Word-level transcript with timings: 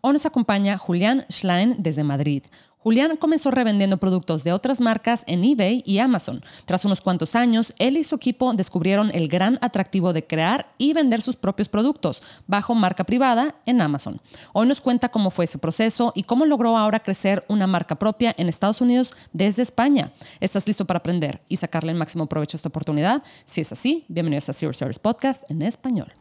Hoy 0.00 0.12
nos 0.12 0.26
acompaña 0.26 0.78
Julián 0.78 1.26
Schlein 1.28 1.74
desde 1.78 2.04
Madrid. 2.04 2.44
Julián 2.78 3.16
comenzó 3.16 3.50
revendiendo 3.50 3.98
productos 3.98 4.44
de 4.44 4.52
otras 4.52 4.80
marcas 4.80 5.24
en 5.26 5.42
eBay 5.42 5.82
y 5.84 5.98
Amazon. 5.98 6.44
Tras 6.64 6.84
unos 6.84 7.00
cuantos 7.00 7.34
años, 7.34 7.74
él 7.78 7.96
y 7.96 8.04
su 8.04 8.14
equipo 8.14 8.54
descubrieron 8.54 9.10
el 9.12 9.26
gran 9.26 9.58
atractivo 9.60 10.12
de 10.12 10.24
crear 10.24 10.72
y 10.78 10.92
vender 10.92 11.20
sus 11.20 11.34
propios 11.34 11.68
productos 11.68 12.22
bajo 12.46 12.76
marca 12.76 13.02
privada 13.02 13.56
en 13.66 13.80
Amazon. 13.82 14.20
Hoy 14.52 14.68
nos 14.68 14.80
cuenta 14.80 15.08
cómo 15.08 15.30
fue 15.30 15.46
ese 15.46 15.58
proceso 15.58 16.12
y 16.14 16.22
cómo 16.22 16.46
logró 16.46 16.78
ahora 16.78 17.00
crecer 17.00 17.44
una 17.48 17.66
marca 17.66 17.96
propia 17.96 18.32
en 18.38 18.48
Estados 18.48 18.80
Unidos 18.80 19.14
desde 19.32 19.62
España. 19.62 20.12
¿Estás 20.38 20.66
listo 20.68 20.84
para 20.84 21.00
aprender 21.00 21.42
y 21.48 21.56
sacarle 21.56 21.90
el 21.90 21.98
máximo 21.98 22.26
provecho 22.26 22.56
a 22.56 22.58
esta 22.58 22.68
oportunidad? 22.68 23.24
Si 23.44 23.60
es 23.60 23.72
así, 23.72 24.04
bienvenidos 24.06 24.48
a 24.48 24.52
Zero 24.52 24.72
Service 24.72 25.00
Podcast 25.00 25.42
en 25.50 25.62
español. 25.62 26.12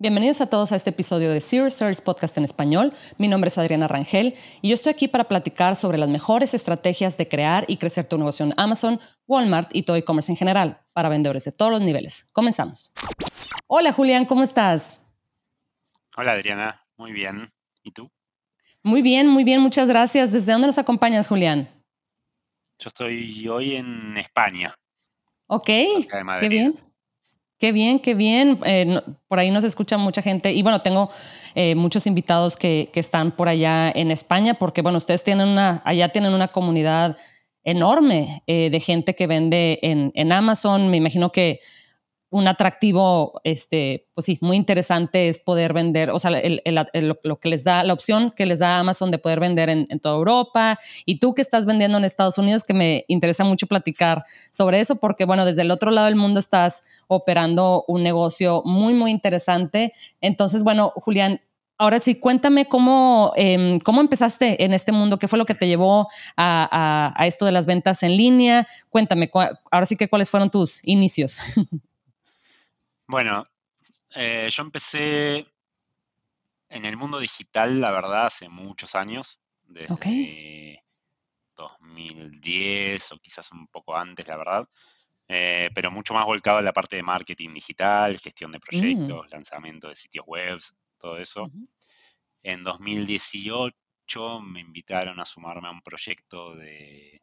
Bienvenidos 0.00 0.40
a 0.40 0.48
todos 0.48 0.70
a 0.70 0.76
este 0.76 0.90
episodio 0.90 1.28
de 1.32 1.40
Zero 1.40 1.68
Service 1.70 2.00
Podcast 2.00 2.38
en 2.38 2.44
español. 2.44 2.92
Mi 3.16 3.26
nombre 3.26 3.48
es 3.48 3.58
Adriana 3.58 3.88
Rangel 3.88 4.36
y 4.62 4.68
yo 4.68 4.74
estoy 4.74 4.92
aquí 4.92 5.08
para 5.08 5.24
platicar 5.24 5.74
sobre 5.74 5.98
las 5.98 6.08
mejores 6.08 6.54
estrategias 6.54 7.16
de 7.16 7.26
crear 7.26 7.64
y 7.66 7.78
crecer 7.78 8.06
tu 8.06 8.16
negocio 8.16 8.46
en 8.46 8.54
Amazon, 8.56 9.00
Walmart 9.26 9.74
y 9.74 9.82
todo 9.82 9.96
e-commerce 9.96 10.30
en 10.30 10.36
general 10.36 10.80
para 10.92 11.08
vendedores 11.08 11.42
de 11.46 11.50
todos 11.50 11.72
los 11.72 11.80
niveles. 11.80 12.30
Comenzamos. 12.32 12.92
Hola 13.66 13.92
Julián, 13.92 14.24
¿cómo 14.24 14.44
estás? 14.44 15.00
Hola 16.16 16.30
Adriana, 16.30 16.80
muy 16.96 17.12
bien. 17.12 17.48
¿Y 17.82 17.90
tú? 17.90 18.08
Muy 18.84 19.02
bien, 19.02 19.26
muy 19.26 19.42
bien, 19.42 19.60
muchas 19.60 19.88
gracias. 19.88 20.30
¿Desde 20.30 20.52
dónde 20.52 20.68
nos 20.68 20.78
acompañas, 20.78 21.26
Julián? 21.26 21.68
Yo 22.78 22.86
estoy 22.86 23.48
hoy 23.48 23.74
en 23.74 24.16
España. 24.16 24.76
Ok, 25.48 25.66
qué 25.66 26.48
bien. 26.48 26.78
Qué 27.58 27.72
bien, 27.72 27.98
qué 27.98 28.14
bien. 28.14 28.56
Eh, 28.64 29.00
por 29.26 29.40
ahí 29.40 29.50
nos 29.50 29.64
escucha 29.64 29.98
mucha 29.98 30.22
gente 30.22 30.52
y 30.52 30.62
bueno, 30.62 30.80
tengo 30.80 31.10
eh, 31.56 31.74
muchos 31.74 32.06
invitados 32.06 32.56
que, 32.56 32.88
que, 32.92 33.00
están 33.00 33.32
por 33.32 33.48
allá 33.48 33.90
en 33.90 34.12
España 34.12 34.54
porque 34.54 34.80
bueno, 34.80 34.98
ustedes 34.98 35.24
tienen 35.24 35.48
una, 35.48 35.82
allá 35.84 36.10
tienen 36.10 36.34
una 36.34 36.48
comunidad 36.48 37.16
enorme 37.64 38.44
eh, 38.46 38.70
de 38.70 38.80
gente 38.80 39.16
que 39.16 39.26
vende 39.26 39.80
en, 39.82 40.12
en 40.14 40.32
Amazon. 40.32 40.88
Me 40.88 40.98
imagino 40.98 41.32
que 41.32 41.58
un 42.30 42.46
atractivo, 42.46 43.40
este, 43.42 44.06
pues 44.14 44.26
sí, 44.26 44.38
muy 44.42 44.56
interesante 44.56 45.28
es 45.28 45.38
poder 45.38 45.72
vender, 45.72 46.10
o 46.10 46.18
sea, 46.18 46.30
lo, 46.30 47.40
que 47.40 47.48
les 47.48 47.64
da, 47.64 47.82
la 47.84 47.94
opción 47.94 48.32
que 48.36 48.44
les 48.44 48.58
da 48.58 48.78
Amazon 48.78 49.10
de 49.10 49.18
poder 49.18 49.40
vender 49.40 49.70
en, 49.70 49.86
toda 50.00 50.16
Europa. 50.16 50.78
Y 51.06 51.20
tú 51.20 51.34
que 51.34 51.40
estás 51.40 51.64
vendiendo 51.64 51.96
en 51.96 52.04
Estados 52.04 52.36
Unidos, 52.36 52.64
que 52.64 52.74
me 52.74 53.04
interesa 53.08 53.44
mucho 53.44 53.66
platicar 53.66 54.24
sobre 54.50 54.80
eso, 54.80 54.96
porque 54.96 55.24
bueno, 55.24 55.46
desde 55.46 55.62
el 55.62 55.70
otro 55.70 55.90
lado 55.90 56.06
del 56.06 56.16
mundo 56.16 56.38
estás 56.38 56.84
operando 57.06 57.84
un 57.88 58.02
negocio 58.02 58.62
muy, 58.64 58.92
muy 58.92 59.10
interesante. 59.10 59.92
Entonces, 60.20 60.62
bueno, 60.62 60.92
Julián, 60.96 61.40
Ahora 61.80 62.00
sí, 62.00 62.16
cuéntame 62.16 62.66
cómo, 62.66 63.32
em, 63.36 63.78
cómo 63.78 64.00
empezaste 64.00 64.64
en 64.64 64.74
este 64.74 64.90
mundo, 64.90 65.16
qué 65.16 65.28
fue 65.28 65.38
lo 65.38 65.46
que 65.46 65.54
te 65.54 65.68
llevó 65.68 66.08
a, 66.36 67.14
a 67.16 67.26
esto 67.28 67.46
de 67.46 67.52
las 67.52 67.66
ventas 67.66 68.02
en 68.02 68.16
línea. 68.16 68.66
Cuéntame, 68.90 69.30
ahora 69.70 69.86
sí 69.86 69.96
que 69.96 70.08
cuáles 70.08 70.28
fueron 70.28 70.50
tus 70.50 70.80
inicios. 70.82 71.38
Bueno, 73.08 73.46
eh, 74.14 74.48
yo 74.50 74.62
empecé 74.62 75.46
en 76.68 76.84
el 76.84 76.98
mundo 76.98 77.18
digital, 77.18 77.80
la 77.80 77.90
verdad, 77.90 78.26
hace 78.26 78.50
muchos 78.50 78.94
años, 78.94 79.40
desde 79.62 80.84
2010 81.56 83.12
o 83.12 83.18
quizás 83.18 83.50
un 83.52 83.66
poco 83.68 83.96
antes, 83.96 84.26
la 84.28 84.36
verdad, 84.36 84.68
eh, 85.26 85.70
pero 85.74 85.90
mucho 85.90 86.12
más 86.12 86.26
volcado 86.26 86.58
en 86.58 86.66
la 86.66 86.74
parte 86.74 86.96
de 86.96 87.02
marketing 87.02 87.54
digital, 87.54 88.18
gestión 88.18 88.52
de 88.52 88.58
mm. 88.58 88.60
proyectos, 88.60 89.30
lanzamiento 89.30 89.88
de 89.88 89.94
sitios 89.94 90.26
web, 90.26 90.60
todo 90.98 91.16
eso. 91.16 91.50
En 92.42 92.62
2018 92.62 93.74
me 94.42 94.60
invitaron 94.60 95.18
a 95.18 95.24
sumarme 95.24 95.68
a 95.68 95.70
un 95.70 95.80
proyecto 95.80 96.54
de 96.56 97.22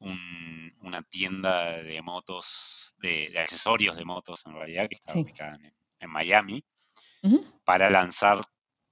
una 0.00 1.02
tienda 1.02 1.82
de 1.82 2.00
motos, 2.02 2.94
de, 2.98 3.32
accesorios 3.38 3.96
de 3.96 4.04
motos 4.04 4.42
en 4.46 4.54
realidad, 4.54 4.88
que 4.88 4.94
está 4.94 5.18
ubicada 5.18 5.58
en, 5.98 6.10
Miami, 6.10 6.64
para 7.64 7.90
lanzar 7.90 8.40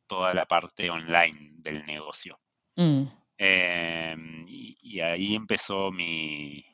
toda 0.06 0.34
la 0.34 0.46
parte 0.46 0.90
online 0.90 1.52
del 1.58 1.84
negocio. 1.86 2.40
Mm. 2.76 3.04
Em, 3.38 4.46
y, 4.48 5.00
ahí 5.00 5.34
empezó 5.34 5.92
mi 5.92 6.64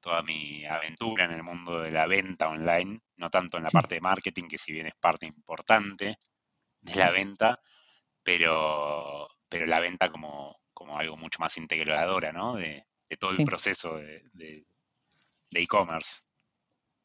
toda 0.00 0.22
mi 0.22 0.64
aventura 0.64 1.24
en 1.24 1.32
el 1.32 1.42
mundo 1.44 1.80
de 1.80 1.92
la 1.92 2.06
venta 2.06 2.48
online, 2.48 3.00
no 3.16 3.30
tanto 3.30 3.56
en 3.56 3.64
la 3.64 3.70
parte 3.70 3.94
de 3.96 4.00
marketing, 4.00 4.48
que 4.48 4.58
si 4.58 4.72
bien 4.72 4.86
es 4.86 4.96
parte 4.96 5.26
importante 5.26 6.18
de 6.80 6.94
la 6.96 7.10
venta, 7.12 7.54
pero, 8.24 9.28
pero 9.48 9.66
la 9.66 9.78
venta 9.78 10.10
como, 10.10 10.60
como 10.74 10.98
algo 10.98 11.16
mucho 11.16 11.38
más 11.38 11.56
integradora, 11.56 12.32
¿no? 12.32 12.56
De, 12.56 12.84
todo 13.16 13.30
el 13.30 13.44
proceso 13.44 13.96
de 13.96 14.64
e-commerce. 15.54 16.22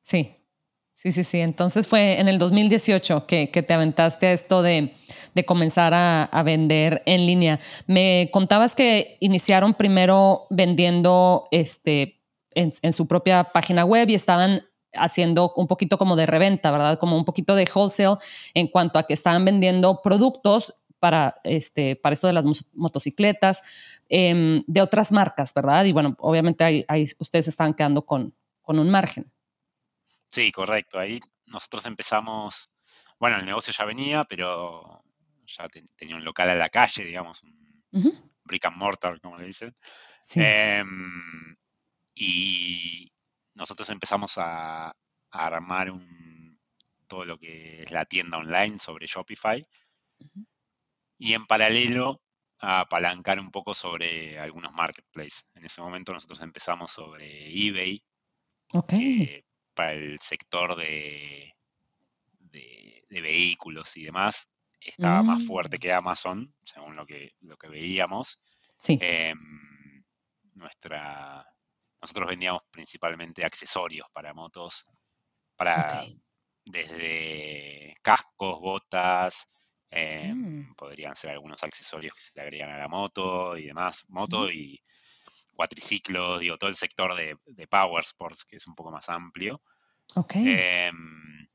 sí, 0.01 0.35
sí, 0.93 1.11
sí, 1.11 1.23
sí. 1.23 1.39
Entonces 1.39 1.87
fue 1.87 2.19
en 2.19 2.27
el 2.27 2.39
2018 2.39 3.27
que, 3.27 3.47
te 3.47 3.73
aventaste 3.73 4.27
a 4.27 4.33
esto 4.33 4.61
de, 4.61 4.93
comenzar 5.45 5.93
a, 5.93 6.43
vender 6.43 7.03
en 7.05 7.25
línea. 7.25 7.59
Me 7.85 8.29
contabas 8.31 8.75
que 8.75 9.17
iniciaron 9.19 9.73
primero 9.73 10.47
vendiendo 10.49 11.47
este, 11.51 12.21
en, 12.55 12.71
en 12.81 12.93
su 12.93 13.07
propia 13.07 13.43
página 13.45 13.85
web 13.85 14.09
y 14.09 14.15
estaban 14.15 14.63
haciendo 14.93 15.53
un 15.55 15.67
poquito 15.67 15.97
como 15.97 16.15
de 16.15 16.25
reventa, 16.25 16.71
¿verdad? 16.71 16.97
Como 16.97 17.17
un 17.17 17.25
poquito 17.25 17.55
de 17.55 17.69
wholesale 17.73 18.17
en 18.55 18.67
cuanto 18.67 18.97
a 18.97 19.03
que 19.03 19.13
estaban 19.13 19.45
vendiendo 19.45 20.01
productos 20.01 20.73
para, 20.99 21.39
este, 21.43 21.95
para 21.95 22.13
esto 22.13 22.27
de 22.27 22.33
las 22.33 22.45
motocicletas, 22.73 23.63
Em, 24.09 24.63
de 24.67 24.81
otras 24.81 25.11
marcas, 25.11 25.53
¿verdad? 25.53 25.83
Y 25.83 25.91
bueno, 25.91 26.15
obviamente 26.19 26.63
ahí, 26.63 27.05
ustedes 27.19 27.47
estaban 27.49 27.73
quedando 27.73 28.05
con, 28.05 28.33
con 28.61 28.79
un 28.79 28.89
margen. 28.89 29.31
Sí, 30.27 30.51
correcto. 30.51 30.97
Ahí 30.97 31.19
nosotros 31.45 31.85
empezamos, 31.85 32.71
bueno, 33.19 33.37
el 33.37 33.45
negocio 33.45 33.73
ya 33.77 33.83
venía, 33.83 34.23
pero 34.23 35.03
ya 35.45 35.67
tenía 35.95 36.15
un 36.15 36.23
local 36.23 36.49
a 36.49 36.55
la 36.55 36.69
calle, 36.69 37.03
digamos, 37.03 37.43
un 37.43 38.31
brick 38.43 38.65
and 38.65 38.77
mortar, 38.77 39.19
como 39.19 39.37
le 39.37 39.47
dicen. 39.47 39.75
Sí. 40.21 40.39
Em, 40.41 41.57
y 42.15 43.11
nosotros 43.55 43.89
empezamos 43.89 44.35
a, 44.37 44.95
armar 45.29 45.91
un, 45.91 46.57
todo 47.05 47.25
lo 47.25 47.37
que 47.37 47.83
es 47.83 47.91
la 47.91 48.05
tienda 48.05 48.37
online 48.37 48.79
sobre 48.79 49.05
Shopify. 49.05 49.63
Y 51.17 51.33
en 51.33 51.45
paralelo 51.45 52.21
a 52.59 52.81
apalancar 52.81 53.39
un 53.39 53.51
poco 53.51 53.73
sobre 53.73 54.39
algunos 54.39 54.73
marketplaces. 54.73 55.45
En 55.53 55.65
ese 55.65 55.81
momento 55.81 56.13
nosotros 56.13 56.41
empezamos 56.41 56.91
sobre 56.91 57.47
eBay 57.47 58.03
para 59.73 59.93
el 59.93 60.19
sector 60.19 60.75
de, 60.75 61.53
de, 62.39 63.21
vehículos 63.21 63.95
y 63.97 64.03
demás. 64.03 64.51
Estaba 64.79 65.23
más 65.23 65.45
fuerte 65.45 65.77
mm. 65.77 65.79
que 65.79 65.93
Amazon, 65.93 66.55
según 66.63 66.95
lo 66.95 67.05
que, 67.05 67.33
lo 67.41 67.57
que 67.57 67.67
veíamos. 67.67 68.39
Sí. 68.77 68.97
Em, 69.01 70.03
nuestra, 70.53 71.45
nosotros 72.01 72.27
vendíamos 72.27 72.63
principalmente 72.71 73.45
accesorios 73.45 74.07
para 74.13 74.33
motos, 74.33 74.85
para 75.55 76.03
desde 76.65 77.93
cascos, 78.01 78.59
botas, 78.59 79.47
Em, 79.89 80.35
mm. 80.35 80.75
Podrían 80.75 81.15
ser 81.15 81.31
algunos 81.31 81.63
accesorios 81.63 82.13
que 82.13 82.21
se 82.21 82.31
le 82.35 82.41
agregan 82.41 82.69
a 82.69 82.77
la 82.77 82.87
moto 82.87 83.57
y 83.57 83.65
demás. 83.65 84.05
Moto 84.09 84.51
y 84.51 84.81
cuatriciclos, 85.55 86.39
digo, 86.39 86.57
todo 86.57 86.69
el 86.69 86.75
sector 86.75 87.15
de, 87.15 87.67
Power 87.67 88.03
Sports, 88.03 88.45
que 88.45 88.57
es 88.57 88.67
un 88.67 88.75
poco 88.75 88.91
más 88.91 89.09
amplio. 89.09 89.61
Em, 90.33 91.47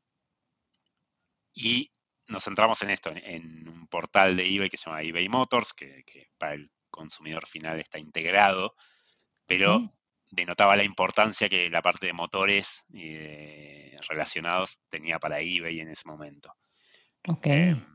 y 1.54 1.90
nos 2.26 2.44
centramos 2.44 2.82
en 2.82 2.90
esto, 2.90 3.10
en, 3.14 3.68
un 3.68 3.86
portal 3.86 4.36
de 4.36 4.46
eBay 4.46 4.68
que 4.68 4.76
se 4.76 4.86
llama 4.86 5.02
eBay 5.02 5.28
Motors, 5.28 5.72
que, 5.72 6.04
para 6.38 6.54
el 6.54 6.70
consumidor 6.90 7.46
final 7.46 7.78
está 7.80 7.98
integrado, 7.98 8.74
pero 9.46 9.80
denotaba 10.30 10.76
la 10.76 10.84
importancia 10.84 11.48
que 11.48 11.70
la 11.70 11.82
parte 11.82 12.06
de 12.06 12.12
motores 12.12 12.84
relacionados 14.08 14.80
tenía 14.88 15.18
para 15.18 15.40
eBay 15.40 15.80
en 15.80 15.88
ese 15.88 16.08
momento. 16.08 16.54
Okay. 17.28 17.70
Em, 17.70 17.91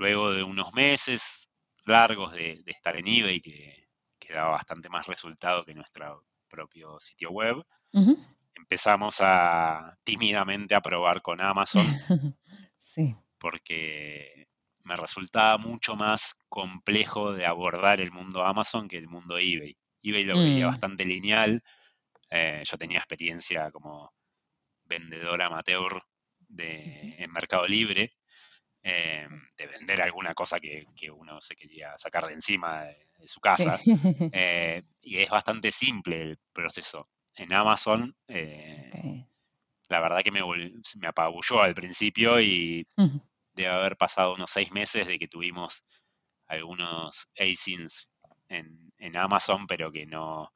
Luego 0.00 0.32
de 0.32 0.42
unos 0.42 0.72
meses 0.72 1.50
largos 1.84 2.32
de, 2.32 2.62
estar 2.64 2.96
en 2.96 3.06
eBay, 3.06 3.38
que, 3.38 3.86
que, 4.18 4.32
daba 4.32 4.52
bastante 4.52 4.88
más 4.88 5.06
resultado 5.06 5.62
que 5.62 5.74
nuestro 5.74 6.24
propio 6.48 6.98
sitio 7.00 7.30
web, 7.30 7.62
empezamos 8.54 9.18
a 9.20 9.98
tímidamente 10.02 10.74
a 10.74 10.80
probar 10.80 11.20
con 11.20 11.42
Amazon. 11.42 11.84
sí. 12.80 13.14
Porque 13.36 14.48
me 14.84 14.96
resultaba 14.96 15.58
mucho 15.58 15.96
más 15.96 16.34
complejo 16.48 17.34
de 17.34 17.44
abordar 17.44 18.00
el 18.00 18.10
mundo 18.10 18.42
Amazon 18.42 18.88
que 18.88 18.96
el 18.96 19.06
mundo 19.06 19.36
eBay. 19.36 19.76
eBay 20.02 20.24
lo 20.24 20.38
veía 20.38 20.64
mm. 20.64 20.70
bastante 20.70 21.04
lineal. 21.04 21.62
Eh, 22.30 22.62
yo 22.64 22.78
tenía 22.78 23.00
experiencia 23.00 23.70
como 23.70 24.14
vendedor 24.84 25.42
amateur 25.42 26.02
de, 26.38 27.16
en 27.18 27.30
Mercado 27.32 27.66
Libre, 27.66 28.14
eh, 28.82 29.28
de 29.56 29.66
vender 29.66 30.00
alguna 30.02 30.34
cosa 30.34 30.58
que, 30.58 30.82
uno 31.10 31.40
se 31.40 31.54
quería 31.54 31.96
sacar 31.98 32.26
de 32.26 32.34
encima 32.34 32.84
de, 32.84 33.06
su 33.26 33.40
casa. 33.40 33.78
Eh, 34.32 34.82
y 35.02 35.18
es 35.18 35.28
bastante 35.28 35.72
simple 35.72 36.22
el 36.22 36.38
proceso. 36.52 37.08
En 37.36 37.52
Amazon, 37.52 38.16
la 39.88 40.00
verdad 40.00 40.22
que 40.22 40.30
me, 40.30 40.40
me 40.42 41.06
apabulló 41.06 41.60
al 41.60 41.74
principio 41.74 42.40
y 42.40 42.86
debe 43.54 43.72
haber 43.72 43.96
pasado 43.96 44.34
unos 44.34 44.50
seis 44.50 44.70
meses 44.72 45.06
de 45.06 45.18
que 45.18 45.28
tuvimos 45.28 45.84
algunos 46.46 47.30
ASINs 47.38 48.10
en, 48.48 48.92
en 48.98 49.16
Amazon, 49.16 49.66
pero 49.66 49.92
que 49.92 50.06
no 50.06 50.52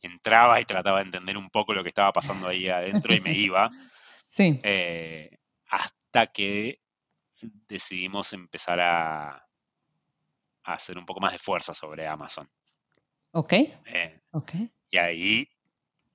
entraba 0.00 0.60
y 0.60 0.64
trataba 0.64 0.98
de 0.98 1.06
entender 1.06 1.36
un 1.36 1.50
poco 1.50 1.74
lo 1.74 1.82
que 1.82 1.90
estaba 1.90 2.12
pasando 2.12 2.48
ahí 2.48 2.68
adentro 2.68 3.14
y 3.14 3.20
me 3.20 3.32
iba. 3.36 3.70
Sí. 4.26 4.60
Eh, 4.62 5.38
hasta 5.68 6.26
que 6.26 6.80
decidimos 7.68 8.32
empezar 8.32 8.80
a, 8.80 9.28
a, 9.30 9.44
hacer 10.64 10.98
un 10.98 11.06
poco 11.06 11.20
más 11.20 11.32
de 11.32 11.38
fuerza 11.38 11.74
sobre 11.74 12.06
Amazon. 12.06 12.48
Ok. 13.32 13.52
Eh, 13.52 14.20
okay. 14.32 14.70
Y 14.90 14.98
ahí, 14.98 15.48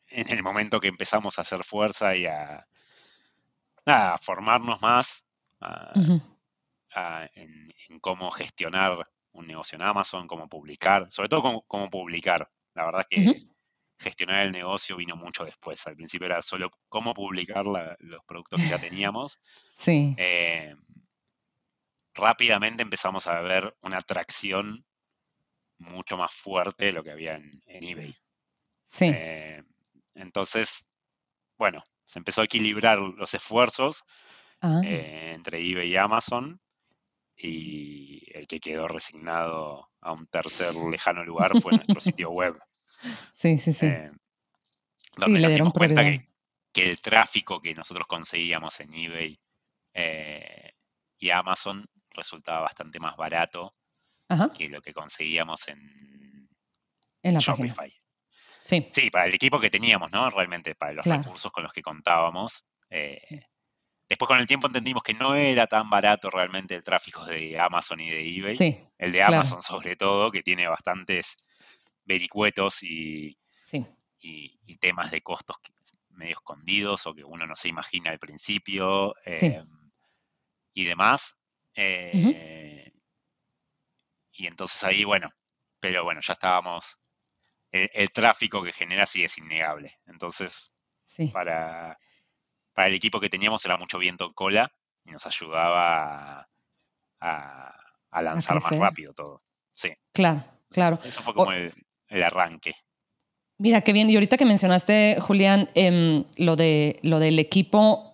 en 0.07 0.29
el 0.31 0.43
momento 0.43 0.79
que 0.79 0.87
empezamos 0.87 1.37
a 1.37 1.41
hacer 1.41 1.63
fuerza 1.63 2.15
y 2.15 2.25
a, 2.25 2.67
a 3.85 4.17
formarnos 4.17 4.81
más, 4.81 5.25
en, 7.35 7.99
cómo 8.01 8.31
gestionar 8.31 9.07
un 9.31 9.47
negocio 9.47 9.75
en 9.75 9.81
Amazon, 9.81 10.27
cómo 10.27 10.47
publicar, 10.47 11.11
sobre 11.11 11.29
todo 11.29 11.63
cómo, 11.67 11.89
publicar. 11.89 12.49
La 12.73 12.85
verdad 12.85 13.05
que 13.09 13.37
gestionar 13.97 14.45
el 14.45 14.51
negocio 14.51 14.97
vino 14.97 15.15
mucho 15.15 15.45
después. 15.45 15.85
Al 15.87 15.95
principio 15.95 16.25
era 16.25 16.41
solo 16.41 16.69
cómo 16.89 17.13
publicar 17.13 17.65
los 17.65 18.25
productos 18.25 18.61
que 18.61 18.69
ya 18.69 18.79
teníamos. 18.79 19.39
Sí. 19.77 20.15
Eh, 20.17 20.73
rápidamente 22.15 22.83
empezamos 22.83 23.27
a 23.27 23.39
ver 23.41 23.75
una 23.81 23.97
atracción 23.97 24.85
mucho 25.77 26.17
más 26.17 26.33
fuerte 26.33 26.85
de 26.85 26.91
lo 26.93 27.03
que 27.03 27.11
había 27.11 27.35
en, 27.35 27.61
eBay. 27.67 28.15
Sí. 28.81 29.11
Eh, 29.13 29.63
entonces, 30.15 30.89
bueno, 31.57 31.83
se 32.05 32.19
empezó 32.19 32.41
a 32.41 32.45
equilibrar 32.45 32.99
los 32.99 33.33
esfuerzos 33.33 34.05
Ah. 34.61 34.81
Eh, 34.83 35.33
entre 35.33 35.59
eBay 35.59 35.89
y 35.89 35.95
Amazon. 35.97 36.59
Y 37.37 38.23
el 38.33 38.47
que 38.47 38.59
quedó 38.59 38.87
resignado 38.87 39.89
a 39.99 40.13
un 40.13 40.25
tercer 40.27 40.73
lejano 40.73 41.25
lugar 41.25 41.51
fue 41.61 41.73
nuestro 41.73 41.99
sitio 41.99 42.31
web. 42.31 42.57
Sí, 43.33 43.57
sí, 43.57 43.73
sí. 43.73 43.87
Eh, 43.87 44.09
donde 45.17 45.39
le 45.39 45.49
dieron 45.49 45.71
cuenta 45.71 46.01
que, 46.01 46.29
el 46.75 47.01
tráfico 47.01 47.61
que 47.61 47.73
nosotros 47.73 48.07
conseguíamos 48.07 48.79
en 48.79 48.93
eBay 48.93 49.39
eh, 49.93 50.75
y 51.17 51.29
Amazon 51.31 51.85
resultaba 52.15 52.61
bastante 52.61 52.99
más 52.99 53.15
barato 53.15 53.73
que 54.57 54.67
lo 54.69 54.81
que 54.81 54.93
conseguíamos 54.93 55.67
en, 55.67 56.49
en 57.21 57.37
Shopify. 57.37 57.93
Sí. 58.61 58.87
sí, 58.91 59.11
para 59.11 59.25
el 59.25 59.35
equipo 59.35 59.59
que 59.59 59.69
teníamos, 59.69 60.11
¿no? 60.11 60.27
Realmente, 60.31 60.73
para 60.73 60.93
los 60.93 61.05
recursos 61.05 61.51
con 61.51 61.63
los 61.63 61.71
que 61.71 61.83
contábamos. 61.83 62.65
Después 64.07 64.27
con 64.27 64.37
el 64.37 64.47
tiempo 64.47 64.67
entendimos 64.67 65.03
que 65.03 65.13
no 65.13 65.35
era 65.35 65.65
tan 65.67 65.89
barato 65.89 66.29
realmente 66.29 66.75
el 66.75 66.83
tráfico 66.83 67.25
de 67.25 67.59
Amazon 67.59 67.99
y 67.99 68.09
de 68.09 68.37
eBay. 68.37 68.89
el 68.97 69.11
de 69.11 69.23
Amazon 69.23 69.61
sobre 69.61 69.95
todo, 69.95 70.31
que 70.31 70.43
tiene 70.43 70.67
bastantes 70.67 71.35
vericuetos 72.03 72.83
y, 72.83 73.37
y, 74.19 74.77
temas 74.77 75.09
de 75.09 75.21
costos 75.21 75.57
medio 76.09 76.33
escondidos 76.33 77.07
o 77.07 77.13
que 77.13 77.23
uno 77.23 77.47
no 77.47 77.55
se 77.55 77.67
imagina 77.67 78.11
al 78.11 78.19
principio 78.19 79.15
em, 79.25 79.65
y 80.73 80.85
demás. 80.85 81.37
Eh, 81.75 82.91
y 84.31 84.47
entonces 84.47 84.83
ahí, 84.83 85.03
bueno, 85.03 85.29
pero 85.79 86.03
bueno, 86.03 86.21
ya 86.21 86.33
estábamos, 86.33 86.99
el, 87.71 88.09
tráfico 88.11 88.63
que 88.63 88.71
genera 88.71 89.05
sí 89.05 89.23
es 89.23 89.37
innegable. 89.37 89.99
Entonces, 90.05 90.71
para 91.31 91.97
para 92.75 92.89
el 92.89 92.93
equipo 92.93 93.19
que 93.19 93.29
teníamos 93.29 93.65
era 93.65 93.77
mucho 93.77 93.97
viento 93.97 94.25
en 94.25 94.33
cola 94.33 94.71
y 95.05 95.11
nos 95.11 95.25
ayudaba 95.25 96.47
a, 97.21 98.21
lanzar 98.21 98.61
más 98.61 98.77
rápido 98.77 99.13
todo. 99.13 99.41
Sí. 99.71 99.89
Claro, 100.11 100.43
claro. 100.69 100.99
Eso 101.03 101.23
fue 101.23 101.33
como 101.33 101.51
el, 101.51 101.73
arranque. 102.23 102.73
Mira, 103.57 103.81
qué 103.81 103.93
bien. 103.93 104.09
Y 104.09 104.15
ahorita 104.15 104.35
que 104.35 104.45
mencionaste, 104.45 105.17
Julián, 105.21 105.69
em, 105.73 106.25
lo, 106.37 106.57
de, 106.57 106.99
lo 107.01 107.19
del 107.19 107.39
equipo, 107.39 108.04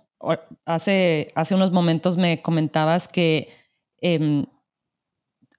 hace, 0.66 1.32
hace 1.36 1.56
unos 1.56 1.72
momentos 1.72 2.18
me 2.18 2.42
comentabas 2.42 3.08
que 3.08 3.50
em, 3.98 4.46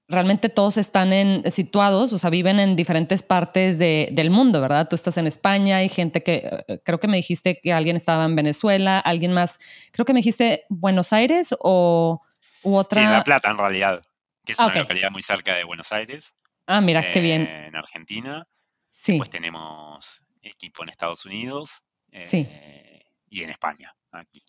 realmente 0.09 0.49
todos 0.49 0.77
están 0.77 1.13
en, 1.13 1.51
situados, 1.51 2.13
o 2.13 2.19
sea, 2.19 2.31
viven 2.31 2.61
en 2.61 2.77
diferentes 2.77 3.23
partes 3.23 3.79
del 3.79 4.31
mundo, 4.31 4.61
¿verdad? 4.61 4.89
Tú 4.89 4.95
estás 4.95 5.17
en 5.17 5.27
España, 5.27 5.79
hay 5.79 5.89
gente 5.89 6.23
que, 6.23 6.63
eh, 6.69 6.81
creo 6.85 7.01
que 7.01 7.09
me 7.09 7.17
dijiste 7.17 7.59
que 7.61 7.73
alguien 7.73 7.97
estaba 7.97 8.25
en 8.25 8.37
Venezuela, 8.37 8.99
alguien 8.99 9.33
más, 9.33 9.59
creo 9.91 10.05
que 10.05 10.13
me 10.13 10.19
dijiste 10.19 10.65
Buenos 10.69 11.13
Aires 11.13 11.55
o 11.61 12.21
u 12.63 12.77
otra. 12.77 13.01
Sí, 13.01 13.09
La 13.09 13.25
Plata 13.25 13.51
en 13.51 13.59
realidad, 13.59 14.03
que 14.45 14.53
es 14.53 14.61
ah, 14.61 14.67
una 14.67 14.77
localidad 14.77 15.11
muy 15.11 15.23
cerca 15.23 15.57
de 15.57 15.65
Buenos 15.65 15.93
Aires. 15.93 16.35
Ah, 16.67 16.81
mira, 16.81 17.11
qué 17.11 17.21
bien. 17.21 17.49
En 17.49 17.75
Argentina. 17.75 18.47
Sí. 18.91 19.13
Después 19.13 19.31
tenemos 19.31 20.23
equipo 20.43 20.83
en 20.83 20.91
Estados 20.91 21.25
Unidos. 21.25 21.85
sí. 22.27 22.49
Y 23.33 23.43
en 23.43 23.51
España, 23.51 23.97
aquí 24.13 24.43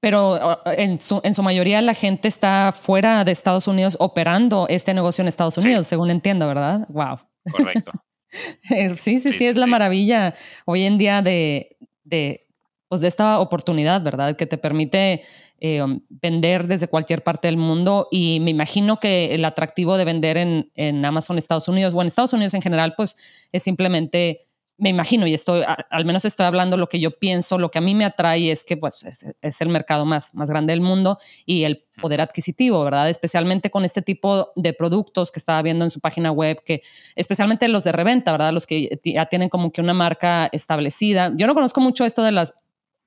pero 0.00 0.60
en 0.66 1.00
su, 1.00 1.20
en 1.24 1.34
su 1.34 1.42
mayoría 1.42 1.82
la 1.82 1.94
gente 1.94 2.28
está 2.28 2.72
fuera 2.72 3.24
de 3.24 3.32
Estados 3.32 3.66
Unidos 3.66 3.96
operando 3.98 4.66
este 4.68 4.94
negocio 4.94 5.22
en 5.22 5.28
Estados 5.28 5.58
Unidos, 5.58 5.86
según 5.86 6.10
entiendo, 6.10 6.46
¿verdad? 6.46 6.86
Wow. 6.88 7.18
Correcto. 7.50 7.92
sí, 8.96 9.18
sí, 9.18 9.32
sí, 9.32 9.46
es 9.46 9.56
la 9.56 9.66
maravilla 9.66 10.34
hoy 10.66 10.84
en 10.84 10.98
día 10.98 11.20
de, 11.20 11.76
de, 12.04 12.46
pues 12.88 13.00
de 13.00 13.08
esta 13.08 13.40
oportunidad, 13.40 14.00
¿verdad? 14.02 14.36
Que 14.36 14.46
te 14.46 14.56
permite 14.56 15.22
eh, 15.58 15.84
vender 16.08 16.68
desde 16.68 16.86
cualquier 16.86 17.24
parte 17.24 17.48
del 17.48 17.56
mundo 17.56 18.06
y 18.12 18.38
me 18.40 18.52
imagino 18.52 19.00
que 19.00 19.34
el 19.34 19.44
atractivo 19.44 19.96
de 19.96 20.04
vender 20.04 20.36
en, 20.36 20.70
en 20.74 21.04
Amazon 21.04 21.38
Estados 21.38 21.66
Unidos 21.66 21.92
o 21.94 22.00
en 22.00 22.06
Estados 22.06 22.32
Unidos 22.32 22.54
en 22.54 22.62
general, 22.62 22.94
pues 22.96 23.48
es 23.50 23.64
simplemente 23.64 24.47
me 24.78 24.90
imagino, 24.90 25.26
y 25.26 25.34
estoy, 25.34 25.62
al 25.90 26.04
menos 26.04 26.24
estoy 26.24 26.46
hablando 26.46 26.76
lo 26.76 26.88
que 26.88 27.00
yo 27.00 27.10
pienso, 27.10 27.58
lo 27.58 27.70
que 27.70 27.78
a 27.78 27.80
mí 27.80 27.96
me 27.96 28.04
atrae 28.04 28.52
es 28.52 28.62
que 28.62 28.76
pues, 28.76 29.04
es, 29.42 29.60
el 29.60 29.68
mercado 29.68 30.06
más, 30.06 30.34
más 30.36 30.48
grande 30.48 30.72
del 30.72 30.80
mundo 30.80 31.18
y 31.44 31.64
el 31.64 31.84
poder 32.00 32.20
adquisitivo, 32.20 32.84
¿verdad? 32.84 33.10
Especialmente 33.10 33.70
con 33.70 33.84
este 33.84 34.02
tipo 34.02 34.52
de 34.54 34.72
productos 34.72 35.32
que 35.32 35.40
estaba 35.40 35.60
viendo 35.62 35.84
en 35.84 35.90
su 35.90 35.98
página 35.98 36.30
web, 36.30 36.62
que 36.64 36.82
especialmente 37.16 37.66
los 37.66 37.82
de 37.82 37.90
reventa, 37.90 38.30
¿verdad? 38.30 38.52
Los 38.52 38.66
que 38.66 39.00
ya 39.02 39.26
tienen 39.26 39.48
como 39.48 39.72
que 39.72 39.80
una 39.80 39.94
marca 39.94 40.48
establecida. 40.52 41.32
Yo 41.34 41.48
no 41.48 41.54
conozco 41.54 41.80
mucho 41.80 42.04
esto 42.04 42.22
de 42.22 42.30
las 42.30 42.54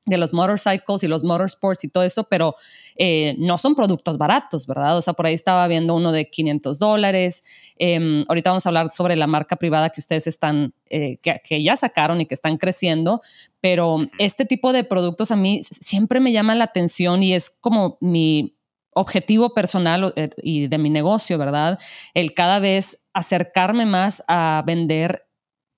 de 0.06 0.18
los 0.18 0.34
motorcycles 0.34 1.04
y 1.04 1.08
los 1.08 1.24
motorsports 1.24 1.84
y 1.84 1.90
todo 1.90 2.04
eso, 2.04 2.24
pero 2.24 2.56
eh, 2.96 3.36
no 3.38 3.58
son 3.58 3.76
productos 3.76 4.18
baratos, 4.18 4.66
¿verdad? 4.66 4.98
O 4.98 5.02
sea, 5.02 5.14
por 5.14 5.28
ahí 5.28 5.34
estaba 5.34 5.68
viendo 5.68 5.96
uno 5.96 6.12
de 6.12 6.30
500 6.30 6.80
dólares. 6.80 7.44
Em, 7.78 8.26
ahorita 8.28 8.50
vamos 8.50 8.66
a 8.66 8.70
hablar 8.70 8.92
sobre 8.92 9.16
la 9.16 9.28
marca 9.28 9.56
privada 9.58 9.90
que 9.90 10.02
ustedes 10.02 10.26
están, 10.26 10.74
eh, 10.90 11.18
que, 11.22 11.64
ya 11.64 11.78
sacaron 11.78 12.20
y 12.20 12.26
que 12.26 12.34
están 12.34 12.58
creciendo, 12.58 13.22
pero 13.60 13.98
este 14.18 14.46
tipo 14.46 14.74
de 14.74 14.84
productos 14.84 15.32
a 15.32 15.36
mí 15.36 15.62
siempre 15.70 16.20
me 16.20 16.32
llama 16.32 16.56
la 16.56 16.64
atención 16.66 17.22
y 17.22 17.34
es 17.34 17.50
como 17.50 17.98
mi 18.02 18.56
objetivo 18.94 19.54
personal 19.54 20.14
eh, 20.16 20.30
y 20.42 20.68
de 20.68 20.78
mi 20.80 20.90
negocio, 20.90 21.38
¿verdad? 21.38 21.80
El 22.14 22.34
cada 22.34 22.60
vez 22.60 23.08
acercarme 23.14 23.86
más 23.86 24.24
a 24.28 24.64
vender 24.66 25.28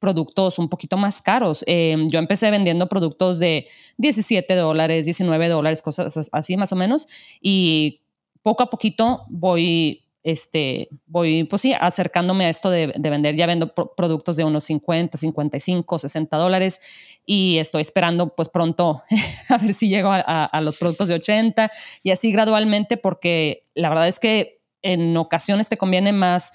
productos 0.03 0.59
un 0.59 0.67
poquito 0.67 0.97
más 0.97 1.21
caros. 1.21 1.63
Em, 1.65 2.09
yo 2.09 2.19
empecé 2.19 2.51
vendiendo 2.51 2.89
productos 2.89 3.39
de 3.39 3.67
17 3.95 4.53
dólares, 4.55 5.05
19 5.05 5.47
dólares, 5.47 5.81
cosas 5.81 6.29
así 6.33 6.57
más 6.57 6.73
o 6.73 6.75
menos, 6.75 7.07
y 7.39 8.01
poco 8.41 8.63
a 8.63 8.69
poquito 8.69 9.23
voy, 9.29 10.03
este, 10.21 10.89
voy, 11.05 11.45
pues 11.45 11.61
sí, 11.61 11.73
acercándome 11.73 12.43
a 12.43 12.49
esto 12.49 12.69
de, 12.69 12.87
vender. 12.97 13.37
Ya 13.37 13.45
vendo 13.45 13.73
productos 13.73 14.35
de 14.35 14.43
unos 14.43 14.65
50, 14.65 15.17
55, 15.17 15.97
60 15.97 16.35
dólares 16.35 16.81
y 17.25 17.59
estoy 17.59 17.81
esperando 17.81 18.35
pues 18.35 18.49
pronto 18.49 19.03
a 19.49 19.57
ver 19.57 19.73
si 19.73 19.87
llego 19.87 20.11
a, 20.11 20.19
a 20.19 20.59
los 20.59 20.79
productos 20.79 21.07
de 21.07 21.13
80 21.13 21.71
y 22.03 22.11
así 22.11 22.33
gradualmente 22.33 22.97
porque 22.97 23.63
la 23.73 23.87
verdad 23.87 24.09
es 24.09 24.19
que 24.19 24.59
en 24.81 25.15
ocasiones 25.15 25.69
te 25.69 25.77
conviene 25.77 26.11
más 26.11 26.51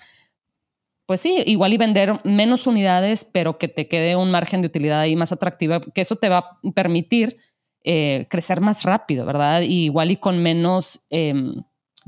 pues 1.09 1.23
sí, 1.23 1.43
igual 1.47 1.73
y 1.73 1.79
vender 1.79 2.21
menos 2.25 2.67
unidades, 2.67 3.25
pero 3.25 3.57
que 3.57 3.67
te 3.67 3.89
quede 3.89 4.15
un 4.15 4.31
margen 4.31 4.61
de 4.61 4.69
utilidad 4.69 5.01
ahí 5.01 5.17
más 5.17 5.33
atractiva, 5.33 5.81
que 5.81 6.03
eso 6.03 6.17
te 6.17 6.29
va 6.29 6.37
a 6.37 6.61
permitir 6.75 7.39
eh, 7.83 8.27
crecer 8.29 8.61
más 8.61 8.83
rápido, 8.83 9.25
¿verdad? 9.25 9.63
igual 9.63 10.11
y 10.11 10.19
con 10.19 10.43
menos, 10.43 11.07
em, 11.09 11.63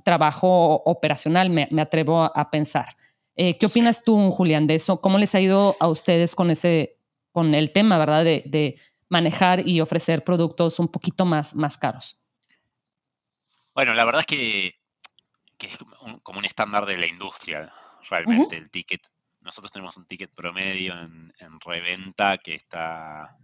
trabajo 0.04 0.82
operacional, 0.84 1.48
me, 1.48 1.66
atrevo 1.80 2.24
a, 2.24 2.50
pensar. 2.50 2.94
Eh, 3.36 3.56
¿Qué 3.56 3.64
opinas 3.64 4.04
tú, 4.04 4.30
Julián, 4.32 4.66
de 4.66 4.74
eso? 4.74 5.00
¿Cómo 5.00 5.16
les 5.16 5.34
ha 5.34 5.40
ido 5.40 5.78
a 5.80 5.88
ustedes 5.88 6.34
con 6.34 6.50
ese, 6.50 6.98
con 7.32 7.54
el 7.54 7.72
tema, 7.72 7.96
verdad, 7.96 8.22
de, 8.22 8.76
manejar 9.08 9.66
y 9.66 9.80
ofrecer 9.80 10.24
productos 10.24 10.78
un 10.78 10.88
poquito 10.88 11.24
más, 11.24 11.56
más 11.56 11.78
caros? 11.78 12.20
Bueno, 13.74 13.94
la 13.94 14.04
verdad 14.04 14.20
es 14.20 14.26
que, 14.26 14.74
es 15.58 15.78
como 16.22 16.38
un 16.38 16.44
estándar 16.44 16.84
de 16.84 16.98
la 16.98 17.06
industria, 17.06 17.72
realmente, 18.08 18.56
el 18.56 18.70
ticket. 18.70 19.06
Nosotros 19.40 19.72
tenemos 19.72 19.96
un 19.96 20.06
ticket 20.06 20.32
promedio 20.34 20.94
en, 20.98 21.32
reventa 21.64 22.38
que 22.38 22.54
está 22.54 23.36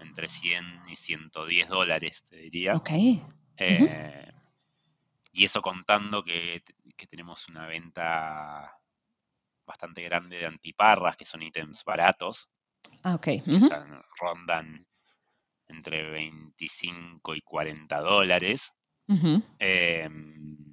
entre 0.00 0.28
100 0.28 0.64
y 0.88 0.96
110 0.96 1.68
dólares, 1.68 2.24
te 2.28 2.36
diría. 2.36 2.74
Ok. 2.74 2.90
Eh, 3.56 4.32
y 5.32 5.44
eso 5.44 5.62
contando 5.62 6.24
que, 6.24 6.62
tenemos 7.08 7.48
una 7.48 7.66
venta 7.66 8.76
bastante 9.66 10.02
grande 10.02 10.38
de 10.38 10.46
antiparras, 10.46 11.16
que 11.16 11.24
son 11.24 11.42
ítems 11.42 11.84
baratos. 11.84 12.50
Ah, 13.02 13.14
ok. 13.14 13.28
rondan 14.20 14.86
entre 15.68 16.10
25 16.10 17.34
y 17.34 17.40
40 17.40 18.00
dólares. 18.00 18.72
Em, 19.58 20.69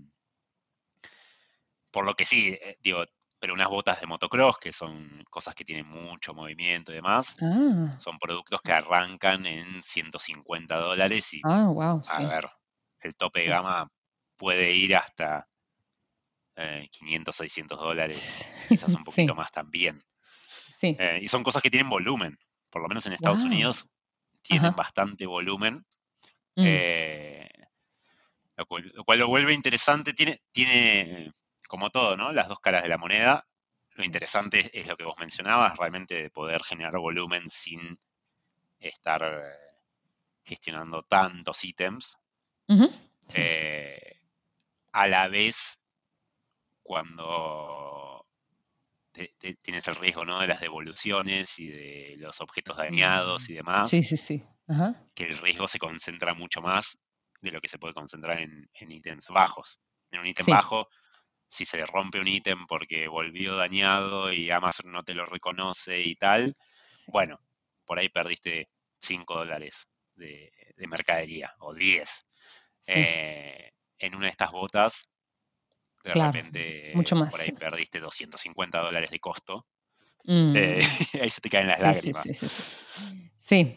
por 1.98 2.06
lo 2.06 2.14
que 2.14 2.26
sí, 2.26 2.50
eh, 2.50 2.78
digo, 2.80 3.04
pero 3.40 3.56
unas 3.56 3.70
botas 3.70 4.00
de 4.00 4.06
motocross, 4.06 4.60
que 4.60 4.72
son 4.72 5.24
cosas 5.32 5.56
que 5.56 5.66
tienen 5.66 5.88
mucho 5.88 6.36
movimiento 6.36 6.92
y 6.92 6.96
demás, 6.96 7.36
ah. 7.42 7.98
son 8.00 8.20
productos 8.20 8.62
que 8.62 8.72
arrancan 8.72 9.48
en 9.48 9.82
150 9.82 10.78
dólares 10.78 11.34
y, 11.34 11.42
ah, 11.44 11.66
wow, 11.66 12.00
a 12.08 12.20
ver, 12.20 12.48
el 13.00 13.16
tope 13.16 13.40
de 13.40 13.48
gama 13.48 13.92
puede 14.36 14.76
ir 14.76 14.96
hasta 14.96 15.48
500, 16.92 17.34
eh, 17.34 17.44
600 17.46 17.80
dólares, 17.80 18.68
quizás 18.70 18.94
un 18.94 19.04
poquito 19.04 19.34
más 19.34 19.52
también. 19.52 20.00
Sí. 20.76 20.96
Eh, 21.00 21.18
y 21.24 21.28
son 21.30 21.42
cosas 21.42 21.64
que 21.64 21.72
tienen 21.72 21.90
volumen, 21.90 22.38
por 22.70 22.84
lo 22.84 22.88
menos 22.90 23.08
en 23.08 23.14
Estados 23.14 23.42
Unidos 23.42 23.92
tienen 24.44 24.76
bastante 24.76 25.26
volumen. 25.26 25.84
Mm. 26.56 26.64
Eh, 26.64 27.50
lo, 28.56 28.68
cual, 28.68 29.18
lo, 29.18 29.28
vuelve 29.28 29.56
interesante. 29.56 30.14
Tiene, 30.14 30.44
tiene, 30.52 31.32
como 31.68 31.90
todo, 31.90 32.18
¿no? 32.18 32.32
Las 32.32 32.48
dos 32.48 32.60
caras 32.60 32.84
de 32.84 32.90
la 32.90 32.98
moneda. 32.98 33.48
Lo 33.96 34.04
interesante 34.04 34.70
es, 34.74 34.88
lo 34.88 34.96
que 34.96 35.04
vos 35.04 35.18
mencionabas, 35.20 35.78
realmente 35.78 36.16
de 36.16 36.30
poder 36.30 36.64
generar 36.64 36.98
volumen 36.98 37.50
sin 37.50 38.00
estar 38.80 39.24
gestionando 40.44 41.04
tantos 41.04 41.64
ítems. 41.64 42.18
Eh, 43.34 44.22
a 44.94 45.08
la 45.08 45.28
vez, 45.28 45.86
cuando 46.84 48.26
tienes 49.62 49.88
el 49.88 49.96
riesgo 49.96 50.26
¿no? 50.26 50.40
de 50.40 50.48
las 50.48 50.60
devoluciones 50.60 51.58
y 51.60 51.68
de 51.68 52.16
los 52.18 52.40
objetos 52.40 52.78
dañados 52.78 53.50
y 53.50 53.54
demás, 53.54 53.90
sí, 53.90 54.04
sí, 54.04 54.16
sí. 54.16 54.46
que 55.16 55.26
el 55.26 55.38
riesgo 55.40 55.68
se 55.68 55.80
concentra 55.80 56.34
mucho 56.34 56.62
más 56.62 57.00
de 57.42 57.52
lo 57.52 57.62
que 57.62 57.68
se 57.68 57.80
puede 57.80 57.94
concentrar 57.94 58.40
en, 58.40 58.70
ítems 58.80 59.28
bajos. 59.30 59.80
En 60.12 60.22
un 60.22 60.28
ítem 60.28 60.46
bajo, 60.48 60.88
si 61.48 61.66
se 61.66 61.86
rompe 61.86 62.20
un 62.20 62.28
ítem 62.28 62.66
porque 62.68 63.08
volvió 63.08 63.56
dañado 63.56 64.32
y 64.34 64.52
Amazon 64.52 64.92
no 64.92 65.04
te 65.04 65.14
lo 65.14 65.26
reconoce 65.26 66.02
y 66.02 66.16
tal, 66.16 66.56
bueno, 67.08 67.40
por 67.86 68.00
ahí 68.00 68.10
perdiste 68.10 68.70
5 69.00 69.36
dólares 69.36 69.88
de, 70.16 70.52
de 70.76 70.88
mercadería 70.88 71.54
o 71.60 71.74
10. 71.74 72.26
Eh, 72.88 73.72
en 74.00 74.16
una 74.16 74.26
de 74.26 74.32
estas 74.32 74.52
botas, 74.52 75.10
de 76.04 76.14
repente 76.14 76.92
mucho 76.96 77.16
más. 77.16 77.32
por 77.32 77.42
ahí 77.42 77.52
perdiste 77.52 78.00
250 78.00 78.80
dólares 78.80 79.10
de 79.10 79.20
costo. 79.20 79.66
Eh, 80.28 80.82
mm. 80.82 81.18
ahí 81.22 81.30
se 81.30 81.42
te 81.42 81.50
caen 81.50 81.68
las 81.68 81.82
lágrimas. 81.82 82.24
Sí, 82.24 82.34
sí, 82.34 82.48
sí. 82.48 82.64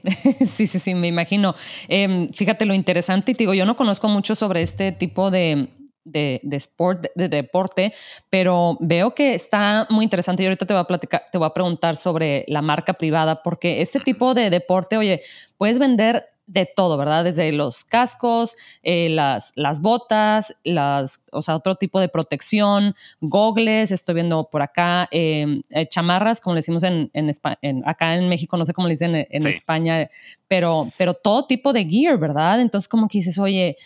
Sí, 0.47 0.67
sí, 0.67 0.79
sí, 0.81 0.95
me 0.97 1.07
imagino. 1.07 1.55
Em, 1.87 2.29
fíjate 2.31 2.67
lo 2.67 2.75
interesante, 2.75 3.33
y 3.33 3.35
digo, 3.35 3.55
yo 3.55 3.65
no 3.65 3.77
conozco 3.77 4.09
mucho 4.09 4.35
sobre 4.35 4.63
este 4.63 4.91
tipo 4.91 5.31
de, 5.31 5.69
de, 6.05 6.41
sport, 6.53 7.07
de, 7.15 7.29
deporte, 7.29 7.93
pero 8.29 8.77
veo 8.81 9.15
que 9.15 9.35
está 9.35 9.87
muy 9.91 10.05
interesante 10.05 10.43
y 10.43 10.47
ahorita 10.47 10.67
te 10.67 10.75
voy 10.75 10.81
a 10.81 10.85
platicar, 10.85 11.25
te 11.31 11.39
voy 11.39 11.47
a 11.47 11.55
preguntar 11.55 11.97
sobre 11.97 12.45
la 12.49 12.63
marca 12.63 12.95
privada, 12.95 13.43
porque 13.43 13.83
este 13.83 14.01
tipo 14.01 14.35
de 14.35 14.51
deporte, 14.51 14.97
oye, 14.97 15.21
puedes 15.57 15.79
vender 15.79 16.27
de 16.51 16.67
todo, 16.67 16.97
¿verdad? 16.97 17.23
Desde 17.23 17.53
los 17.53 17.85
cascos, 17.85 18.57
eh, 18.83 19.09
las, 19.09 19.53
las 19.55 19.81
botas, 19.81 20.57
las, 20.65 21.23
o 21.31 21.43
sea, 21.43 21.55
otro 21.55 21.77
tipo 21.77 22.01
de 22.01 22.09
protección, 22.09 22.97
gogles, 23.21 23.93
estoy 23.93 24.17
viendo 24.17 24.51
por 24.51 24.61
acá, 24.61 25.09
em, 25.13 25.63
eh, 25.71 25.87
chamarras, 25.87 26.41
como 26.41 26.55
le 26.55 26.59
decimos 26.59 26.83
en, 26.83 27.09
en, 27.13 27.89
acá 27.89 28.17
en 28.17 28.29
México, 28.29 28.57
no 28.57 28.65
sé 28.65 28.73
cómo 28.73 28.89
le 28.89 28.95
dicen 28.95 29.15
en, 29.15 29.47
España, 29.47 30.11
pero, 30.49 30.89
pero 30.99 31.15
todo 31.15 31.47
tipo 31.47 31.73
de 31.73 31.85
gear, 31.85 32.19
¿verdad? 32.19 32.61
Entonces, 32.61 32.89
como 32.89 33.07
que 33.07 33.19
dices, 33.19 33.39
oye, 33.39 33.77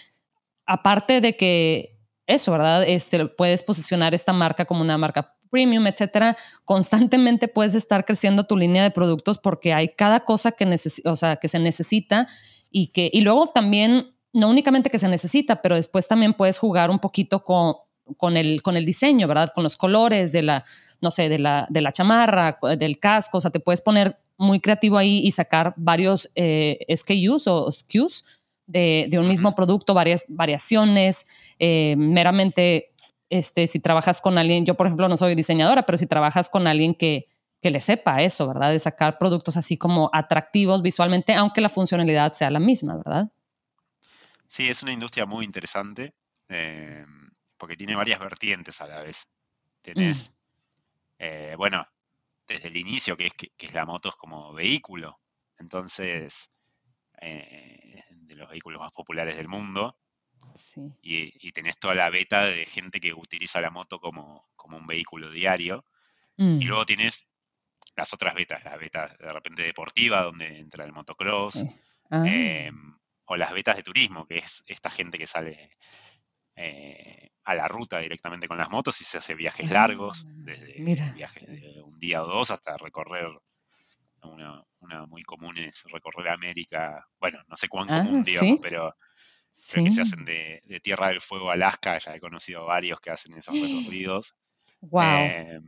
aparte 0.64 1.20
de 1.20 1.36
que 1.36 1.93
eso, 2.26 2.52
¿verdad? 2.52 2.84
Este, 2.86 3.26
puedes 3.26 3.62
posicionar 3.62 4.14
esta 4.14 4.32
marca 4.32 4.64
como 4.64 4.80
una 4.80 4.98
marca 4.98 5.36
premium, 5.50 5.86
etcétera, 5.86 6.36
constantemente 6.64 7.46
puedes 7.46 7.74
estar 7.74 8.04
creciendo 8.04 8.44
tu 8.44 8.56
línea 8.56 8.82
de 8.82 8.90
productos 8.90 9.38
porque 9.38 9.72
hay 9.72 9.90
cada 9.90 10.20
cosa 10.20 10.52
que, 10.52 10.66
o 11.04 11.16
sea, 11.16 11.36
que 11.36 11.46
se 11.46 11.60
necesita 11.60 12.26
y 12.70 12.88
que 12.88 13.08
y 13.12 13.20
luego 13.20 13.46
también 13.46 14.14
no 14.32 14.50
únicamente 14.50 14.90
que 14.90 14.98
se 14.98 15.08
necesita, 15.08 15.62
pero 15.62 15.76
después 15.76 16.08
también 16.08 16.34
puedes 16.34 16.58
jugar 16.58 16.90
un 16.90 16.98
poquito 16.98 17.44
con, 17.44 17.76
con, 18.16 18.36
el, 18.36 18.62
con 18.62 18.76
el 18.76 18.84
diseño, 18.84 19.28
¿verdad? 19.28 19.50
Con 19.54 19.62
los 19.62 19.76
colores 19.76 20.32
de 20.32 20.42
la, 20.42 20.64
no 21.00 21.12
sé, 21.12 21.28
de 21.28 21.38
la, 21.38 21.66
de 21.70 21.80
la 21.80 21.92
chamarra, 21.92 22.58
del 22.76 22.98
casco, 22.98 23.38
o 23.38 23.40
sea, 23.40 23.52
te 23.52 23.60
puedes 23.60 23.80
poner 23.80 24.18
muy 24.36 24.58
creativo 24.58 24.98
ahí 24.98 25.20
y 25.24 25.30
sacar 25.30 25.72
varios 25.76 26.30
eh, 26.34 26.84
SKUs 26.92 27.46
o 27.46 27.70
SKUs 27.70 28.24
de, 28.66 29.06
de 29.10 29.18
un 29.18 29.28
mismo 29.28 29.54
producto, 29.54 29.94
varias 29.94 30.24
variaciones, 30.28 31.26
eh, 31.58 31.94
meramente, 31.96 32.92
este, 33.30 33.66
si 33.66 33.80
trabajas 33.80 34.20
con 34.20 34.38
alguien, 34.38 34.64
yo 34.64 34.74
por 34.74 34.86
ejemplo 34.86 35.08
no 35.08 35.16
soy 35.16 35.34
diseñadora, 35.34 35.84
pero 35.84 35.98
si 35.98 36.06
trabajas 36.06 36.50
con 36.50 36.66
alguien 36.66 36.94
que, 36.94 37.26
que 37.60 37.70
le 37.70 37.80
sepa 37.80 38.22
eso, 38.22 38.48
¿verdad? 38.48 38.72
De 38.72 38.78
sacar 38.78 39.18
productos 39.18 39.56
así 39.56 39.76
como 39.78 40.10
atractivos 40.12 40.82
visualmente, 40.82 41.34
aunque 41.34 41.60
la 41.60 41.68
funcionalidad 41.68 42.32
sea 42.32 42.50
la 42.50 42.60
misma, 42.60 42.96
¿verdad? 42.96 43.30
Sí, 44.48 44.68
es 44.68 44.82
una 44.82 44.92
industria 44.92 45.26
muy 45.26 45.44
interesante 45.44 46.14
eh, 46.48 47.04
porque 47.56 47.76
tiene 47.76 47.96
varias 47.96 48.20
vertientes 48.20 48.80
a 48.80 48.86
la 48.86 49.02
vez. 49.02 49.26
Tenés, 49.82 50.30
mm. 50.30 50.34
eh, 51.18 51.54
bueno, 51.56 51.86
desde 52.46 52.68
el 52.68 52.76
inicio, 52.76 53.16
que 53.16 53.26
es, 53.26 53.34
que, 53.34 53.50
es 53.58 53.74
la 53.74 53.84
moto 53.84 54.12
como 54.16 54.52
vehículo. 54.52 55.18
Entonces, 55.58 56.50
eh, 57.20 58.04
de 58.34 58.40
los 58.40 58.50
vehículos 58.50 58.80
más 58.80 58.92
populares 58.92 59.36
del 59.36 59.48
mundo. 59.48 59.96
Sí. 60.54 60.80
Y, 61.00 61.52
tenés 61.52 61.78
toda 61.78 61.94
la 61.94 62.10
beta 62.10 62.44
de 62.44 62.66
gente 62.66 63.00
que 63.00 63.14
utiliza 63.14 63.60
la 63.60 63.70
moto 63.70 64.00
como, 64.00 64.50
como 64.56 64.76
un 64.76 64.86
vehículo 64.86 65.30
diario. 65.30 65.84
Y 66.36 66.44
mm. 66.44 66.62
luego 66.62 66.84
tienes 66.84 67.30
las 67.96 68.12
otras 68.12 68.34
betas, 68.34 68.64
la 68.64 68.76
beta 68.76 69.16
de 69.18 69.32
repente 69.32 69.62
deportiva, 69.62 70.22
donde 70.22 70.58
entra 70.58 70.84
el 70.84 70.92
motocross, 70.92 71.64
ah. 72.10 72.24
em, 72.26 72.96
o 73.26 73.36
las 73.36 73.52
betas 73.52 73.76
de 73.76 73.82
turismo, 73.82 74.26
que 74.26 74.38
es 74.38 74.64
esta 74.66 74.90
gente 74.90 75.16
que 75.16 75.26
sale 75.26 75.70
eh, 76.56 77.30
a 77.44 77.54
la 77.54 77.68
ruta 77.68 77.98
directamente 77.98 78.48
con 78.48 78.58
las 78.58 78.70
motos 78.70 79.00
y 79.00 79.04
se 79.04 79.18
hace 79.18 79.34
viajes 79.34 79.70
largos, 79.70 80.24
ah, 80.26 80.32
desde 80.34 81.12
viajes 81.14 81.48
de 81.48 81.82
un 81.82 81.98
día 81.98 82.22
o 82.22 82.26
dos 82.26 82.50
hasta 82.50 82.76
recorrer 82.76 83.28
una, 84.22 84.64
muy 85.08 85.22
común 85.22 85.58
es 85.58 85.82
recorrer 85.84 86.28
América, 86.28 87.06
bueno, 87.18 87.40
no 87.48 87.56
sé 87.56 87.68
cuán 87.68 87.88
común, 87.88 88.20
ah, 88.20 88.22
digamos, 88.24 88.60
pero, 88.62 88.96
que 89.50 89.90
se 89.90 90.02
hacen 90.02 90.24
de, 90.24 90.80
Tierra 90.82 91.08
del 91.08 91.20
Fuego 91.20 91.50
a 91.50 91.54
Alaska, 91.54 91.98
ya 91.98 92.14
he 92.14 92.20
conocido 92.20 92.66
varios 92.66 93.00
que 93.00 93.10
hacen 93.10 93.34
esos 93.34 93.54
recorridos. 93.60 94.34
Wow. 94.80 95.62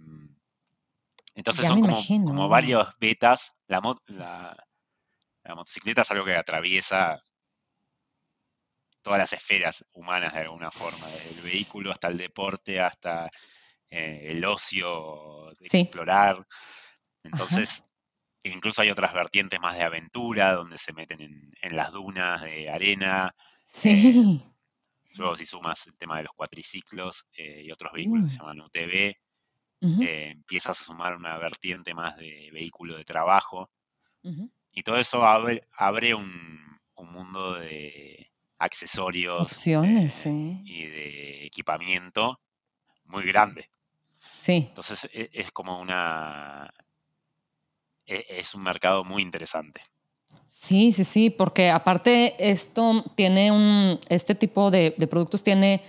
Entonces 1.35 1.67
son 1.67 1.81
como, 1.81 1.99
como, 2.25 2.49
varios 2.49 2.89
betas. 2.99 3.53
La, 3.67 3.81
la, 4.09 5.55
motocicleta 5.55 6.03
es 6.03 6.11
algo 6.11 6.25
que 6.25 6.35
atraviesa 6.35 7.23
todas 9.03 9.19
las 9.19 9.33
esferas 9.35 9.85
humanas 9.93 10.33
de 10.33 10.41
alguna 10.41 10.71
forma, 10.71 11.07
desde 11.07 11.39
el 11.39 11.53
vehículo 11.53 11.93
hasta 11.93 12.09
el 12.09 12.17
deporte, 12.17 12.81
hasta 12.81 13.31
eh, 13.91 14.31
el 14.31 14.45
ocio, 14.45 15.53
de 15.61 15.81
explorar. 15.81 16.45
Entonces, 17.23 17.85
incluso 18.53 18.83
hay 18.83 18.91
otras 18.91 19.13
vertientes 19.13 19.61
más 19.61 19.77
de 19.77 19.85
aventura, 19.85 20.53
donde 20.53 20.79
se 20.79 20.93
meten 20.93 21.21
en, 21.21 21.77
las 21.77 21.93
dunas 21.93 22.43
de 22.43 22.71
arena. 22.71 23.35
Sí. 23.65 24.43
luego 25.17 25.35
si 25.35 25.47
sumas 25.47 25.87
el 25.87 25.97
tema 25.97 26.19
de 26.19 26.25
los 26.25 26.33
cuatriciclos 26.35 27.29
eh, 27.37 27.63
y 27.65 27.73
otros 27.73 27.93
vehículos 27.93 28.27
que 28.27 28.31
se 28.31 28.39
llaman 28.39 28.61
UTV, 28.61 29.17
eh, 29.83 30.31
empiezas 30.31 30.81
a 30.81 30.85
sumar 30.85 31.17
una 31.17 31.37
vertiente 31.39 31.95
más 31.95 32.17
de 32.17 32.51
vehículo 32.53 32.97
de 32.97 33.05
trabajo. 33.05 33.71
Y 34.73 34.83
todo 34.83 34.97
eso 34.97 35.25
abre, 35.25 35.67
abre 35.77 36.15
un, 36.15 36.65
mundo 36.97 37.55
de, 37.55 38.31
accesorios 38.59 39.43
Opciones, 39.43 40.27
y 40.27 40.87
de 40.87 41.47
equipamiento 41.47 42.41
muy 43.05 43.25
grande. 43.25 43.69
Sí. 44.03 44.67
Entonces 44.69 45.09
e, 45.13 45.31
es, 45.33 45.53
como 45.53 45.81
una... 45.81 46.73
E, 48.07 48.25
es 48.29 48.55
un 48.55 48.63
mercado 48.63 49.05
muy 49.05 49.23
interesante. 49.23 49.81
Sí, 50.45 50.93
sí, 50.93 51.05
sí, 51.05 51.31
porque 51.31 51.71
aparte 51.71 52.35
esto 52.39 53.05
tiene 53.15 53.51
un, 53.51 53.99
este 54.09 54.35
tipo 54.35 54.71
de, 54.71 54.93
productos 55.11 55.43
tiene 55.43 55.83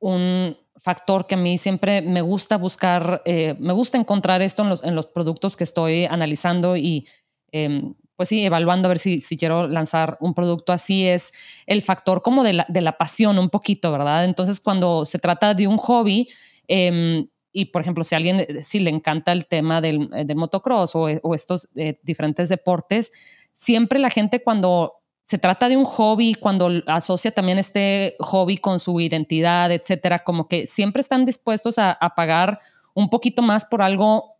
un 0.00 0.56
factor 0.76 1.26
que 1.26 1.34
a 1.34 1.38
mí 1.38 1.58
siempre 1.58 2.02
me 2.02 2.20
gusta 2.20 2.56
buscar, 2.56 3.22
eh, 3.24 3.56
me 3.58 3.72
gusta 3.72 3.98
encontrar 3.98 4.42
esto 4.42 4.62
en 4.62 4.68
los, 4.68 4.84
en 4.84 4.94
los 4.94 5.06
productos 5.06 5.56
que 5.56 5.64
estoy 5.64 6.04
analizando 6.04 6.76
y 6.76 7.06
em, 7.50 7.94
pues 8.18 8.30
sí, 8.30 8.44
evaluando 8.44 8.88
a 8.88 8.90
ver 8.90 8.98
si, 8.98 9.20
si 9.20 9.36
quiero 9.36 9.68
lanzar 9.68 10.18
un 10.20 10.34
producto 10.34 10.72
así, 10.72 11.06
es 11.06 11.32
el 11.66 11.82
factor 11.82 12.20
como 12.20 12.42
de 12.42 12.52
la, 12.52 12.66
de 12.68 12.80
la 12.80 12.98
pasión 12.98 13.38
un 13.38 13.48
poquito, 13.48 13.92
¿verdad? 13.92 14.24
Entonces, 14.24 14.58
cuando 14.58 15.06
se 15.06 15.20
trata 15.20 15.54
de 15.54 15.68
un 15.68 15.76
hobby, 15.76 16.28
em, 16.66 17.28
y 17.52 17.66
por 17.66 17.82
ejemplo, 17.82 18.04
si 18.04 18.14
a 18.14 18.18
alguien 18.18 18.62
si 18.62 18.80
le 18.80 18.90
encanta 18.90 19.32
el 19.32 19.46
tema 19.46 19.80
del, 19.80 20.08
del 20.10 20.36
motocross 20.36 20.94
o, 20.94 21.02
o 21.22 21.34
estos 21.34 21.68
eh, 21.76 21.98
diferentes 22.02 22.48
deportes, 22.48 23.12
siempre 23.52 23.98
la 23.98 24.10
gente 24.10 24.42
cuando 24.42 24.94
se 25.22 25.38
trata 25.38 25.68
de 25.68 25.76
un 25.76 25.84
hobby, 25.84 26.34
cuando 26.34 26.70
asocia 26.86 27.30
también 27.30 27.58
este 27.58 28.16
hobby 28.20 28.56
con 28.56 28.78
su 28.78 28.98
identidad, 28.98 29.70
etcétera, 29.70 30.24
como 30.24 30.48
que 30.48 30.66
siempre 30.66 31.00
están 31.00 31.26
dispuestos 31.26 31.78
a, 31.78 31.92
a 31.92 32.14
pagar 32.14 32.60
un 32.94 33.10
poquito 33.10 33.42
más 33.42 33.64
por 33.64 33.82
algo, 33.82 34.36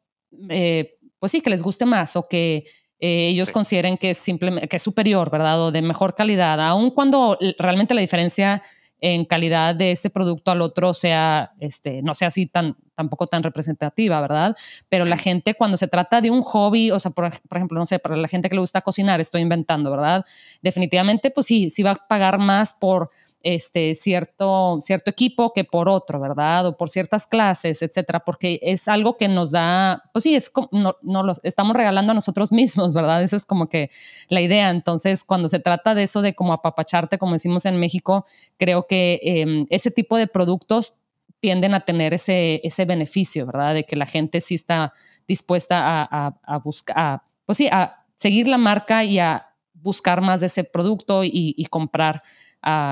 eh, 0.48 0.98
pues 1.18 1.32
sí, 1.32 1.40
que 1.40 1.50
les 1.50 1.62
guste 1.62 1.84
más 1.84 2.16
o 2.16 2.26
que 2.26 2.64
eh, 3.00 3.28
ellos 3.28 3.52
consideren 3.52 3.96
que 3.96 4.10
es 4.10 4.18
simplemente 4.18 4.66
que 4.66 4.76
es 4.76 4.82
superior, 4.82 5.30
¿verdad? 5.30 5.60
O 5.62 5.70
de 5.70 5.82
mejor 5.82 6.14
calidad, 6.14 6.60
aun 6.60 6.90
cuando 6.90 7.38
realmente 7.58 7.94
la 7.94 8.00
diferencia 8.00 8.60
en 9.00 9.24
calidad 9.24 9.74
de 9.74 9.92
este 9.92 10.10
producto 10.10 10.50
al 10.50 10.62
otro 10.62 10.92
sea, 10.94 11.52
este, 11.60 12.02
no 12.02 12.14
sea 12.14 12.28
así 12.28 12.46
tan, 12.46 12.76
tampoco 12.98 13.28
tan 13.28 13.44
representativa, 13.44 14.20
¿verdad? 14.20 14.56
Pero 14.88 15.04
la 15.04 15.16
gente 15.16 15.54
cuando 15.54 15.76
se 15.76 15.86
trata 15.86 16.20
de 16.20 16.30
un 16.30 16.42
hobby, 16.42 16.90
o 16.90 16.98
sea, 16.98 17.12
por, 17.12 17.30
por, 17.48 17.56
ejemplo, 17.56 17.78
no 17.78 17.86
sé, 17.86 18.00
para 18.00 18.16
la 18.16 18.26
gente 18.26 18.48
que 18.48 18.56
le 18.56 18.60
gusta 18.60 18.80
cocinar, 18.80 19.20
estoy 19.20 19.40
inventando, 19.40 19.92
¿verdad? 19.92 20.26
Definitivamente, 20.62 21.30
pues 21.30 21.46
sí, 21.46 21.70
sí 21.70 21.84
va 21.84 21.92
a 21.92 21.94
pagar 21.94 22.38
más 22.38 22.72
por 22.72 23.10
este, 23.44 23.94
cierto, 23.94 24.80
cierto 24.82 25.10
equipo 25.10 25.52
que 25.52 25.62
por 25.62 25.88
otro, 25.88 26.18
¿verdad? 26.18 26.66
O 26.66 26.76
por 26.76 26.90
ciertas 26.90 27.26
clases, 27.26 27.82
etcétera, 27.82 28.24
porque 28.24 28.58
es 28.62 28.88
algo 28.88 29.16
que 29.16 29.28
nos 29.28 29.52
da, 29.52 30.02
pues 30.12 30.24
sí, 30.24 30.34
es 30.34 30.50
como, 30.50 30.68
no, 30.72 30.96
no 31.02 31.22
lo 31.22 31.32
estamos 31.44 31.76
regalando 31.76 32.10
a 32.10 32.14
nosotros 32.14 32.50
mismos, 32.60 32.94
¿verdad? 32.94 33.22
Esa 33.22 33.36
es 33.36 33.46
como 33.46 33.68
que 33.68 33.90
la 34.28 34.40
idea. 34.40 34.70
Entonces, 34.70 35.22
cuando 35.22 35.48
se 35.48 35.60
trata 35.60 35.94
de 35.94 36.02
eso 36.02 36.20
de 36.20 36.34
como 36.34 36.52
apapacharte, 36.52 37.18
como 37.18 37.34
decimos 37.34 37.64
en 37.64 37.78
México, 37.78 38.26
creo 38.56 38.88
que 38.88 39.20
em, 39.22 39.66
ese 39.70 39.92
tipo 39.92 40.16
de 40.16 40.26
productos 40.26 40.94
tienden 41.40 41.74
a 41.74 41.80
tener 41.80 42.14
ese, 42.14 42.60
ese 42.64 42.84
beneficio, 42.84 43.46
¿verdad? 43.46 43.74
De 43.74 43.84
que 43.84 43.96
la 43.96 44.06
gente 44.06 44.40
sí 44.40 44.54
está 44.54 44.92
dispuesta 45.26 46.02
a, 46.02 46.40
a, 46.42 46.58
buscar, 46.58 47.22
pues 47.44 47.58
sí, 47.58 47.68
a 47.70 48.04
seguir 48.14 48.48
la 48.48 48.58
marca 48.58 49.04
y 49.04 49.18
a 49.18 49.54
buscar 49.74 50.20
más 50.20 50.40
de 50.40 50.46
ese 50.46 50.64
producto 50.64 51.22
y, 51.24 51.54
y 51.56 51.66
comprar 51.66 52.22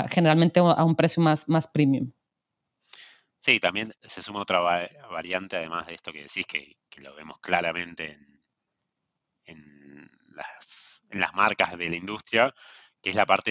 generalmente 0.08 0.60
a 0.60 0.84
un 0.84 0.94
precio 0.96 1.22
más, 1.22 1.48
más 1.48 1.66
premium. 1.66 2.12
Sí, 3.38 3.60
también 3.60 3.94
se 4.02 4.22
suma 4.22 4.40
otra 4.40 4.60
variante, 4.60 5.56
además 5.56 5.86
de 5.86 5.94
esto 5.94 6.12
que 6.12 6.22
decís, 6.22 6.46
que, 6.46 6.76
lo 7.00 7.14
vemos 7.14 7.38
claramente 7.40 8.18
en, 9.44 10.10
las, 10.30 11.02
marcas 11.34 11.76
de 11.76 11.90
la 11.90 11.96
industria, 11.96 12.54
que 13.02 13.10
es 13.10 13.16
la 13.16 13.26
parte 13.26 13.50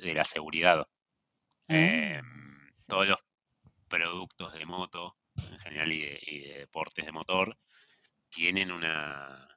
de, 0.00 0.14
la 0.14 0.24
seguridad. 0.24 0.86
Ah, 1.68 1.74
em, 1.74 2.70
todos 2.86 3.08
los 3.08 3.24
productos 3.88 4.52
de 4.54 4.66
moto, 4.66 5.16
en 5.36 5.58
general, 5.58 5.92
y 5.92 6.00
de, 6.00 6.58
deportes 6.58 7.04
de 7.06 7.12
motor, 7.12 7.58
tienen 8.30 8.72
una, 8.72 9.48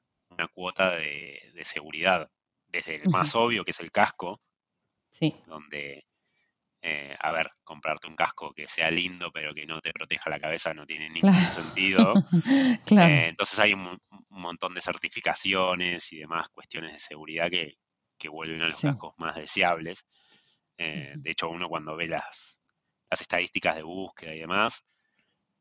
cuota 0.53 0.95
de, 0.95 1.41
seguridad. 1.63 2.29
Desde 2.67 2.95
el 2.95 3.09
más 3.09 3.33
obvio, 3.35 3.63
que 3.63 3.71
es 3.71 3.79
el 3.79 3.91
casco, 3.91 4.41
Sí. 5.09 5.35
Donde, 5.47 6.05
eh, 6.81 7.15
a 7.19 7.31
ver, 7.31 7.47
comprarte 7.63 8.07
un 8.07 8.15
casco 8.15 8.53
que 8.53 8.67
sea 8.67 8.91
lindo 8.91 9.31
pero 9.31 9.53
que 9.53 9.65
no 9.65 9.81
te 9.81 9.91
proteja 9.91 10.29
la 10.29 10.39
cabeza 10.39 10.73
no 10.73 10.85
tiene 10.85 11.09
ningún 11.09 11.33
sentido. 11.33 12.13
claro. 12.85 13.13
Eh, 13.13 13.27
entonces 13.29 13.57
hay 13.59 13.73
un, 13.73 13.97
montón 14.29 14.73
de 14.73 14.81
certificaciones 14.81 16.13
y 16.13 16.19
demás 16.19 16.49
cuestiones 16.49 16.91
de 16.91 16.99
seguridad 16.99 17.49
que, 17.49 17.77
vuelven 18.29 18.61
a 18.61 18.65
los 18.65 18.81
cascos 18.81 19.13
más 19.17 19.35
deseables. 19.35 20.05
Eh, 20.77 21.13
de 21.17 21.31
hecho, 21.31 21.49
uno 21.49 21.69
cuando 21.69 21.95
ve 21.95 22.07
las, 22.07 22.56
las 23.09 23.21
estadísticas 23.21 23.75
de 23.75 23.83
búsqueda 23.83 24.33
y 24.33 24.39
demás, 24.39 24.83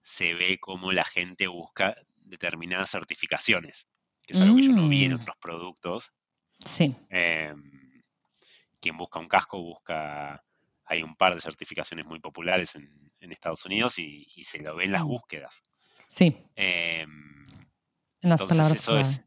se 0.01 0.35
ve 0.35 0.59
cómo 0.61 0.93
la 0.93 1.05
gente 1.05 1.47
busca 1.47 1.97
determinadas 2.17 2.91
certificaciones, 2.91 3.89
que 4.23 4.35
es 4.35 4.41
algo 4.41 4.57
que 4.57 4.63
yo 4.63 4.73
no 4.73 4.89
vi 4.89 5.05
en 5.05 5.13
mm. 5.13 5.17
otros 5.17 5.37
productos. 5.41 6.13
Sí. 6.65 6.95
Em, 7.11 8.03
quien 8.81 8.97
busca 8.97 9.19
un 9.19 9.29
casco 9.29 9.61
busca, 9.61 10.45
hay 10.85 11.03
un 11.03 11.17
par 11.17 11.35
de 11.35 11.41
certificaciones 11.41 12.07
muy 12.07 12.21
populares 12.21 12.75
en, 12.77 13.05
Estados 13.29 13.65
Unidos 13.65 13.99
y, 13.99 14.25
se 14.45 14.61
lo 14.61 14.77
ve 14.77 14.85
en 14.85 14.93
las 14.93 15.03
mm. 15.03 15.09
búsquedas. 15.09 15.63
Sí. 16.07 16.37
Em, 16.55 17.45
en 18.21 18.31
las 18.31 18.41
palabras. 18.45 18.73
Eso 18.73 18.97
es, 18.97 19.25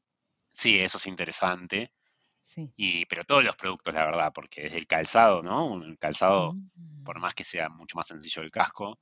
sí, 0.51 0.79
eso 0.79 0.97
es 0.97 1.07
interesante. 1.07 1.91
Sí. 2.41 2.71
Y, 2.75 3.05
pero 3.05 3.23
todos 3.23 3.43
los 3.43 3.55
productos, 3.55 3.93
la 3.93 4.05
verdad, 4.05 4.31
porque 4.33 4.63
desde 4.63 4.77
el 4.77 4.87
calzado, 4.87 5.43
¿no? 5.43 5.83
El 5.83 5.97
calzado, 5.97 6.53
mm. 6.53 7.03
por 7.03 7.19
más 7.19 7.35
que 7.35 7.43
sea 7.43 7.69
mucho 7.69 7.95
más 7.95 8.07
sencillo 8.07 8.41
el 8.41 8.51
casco, 8.51 8.99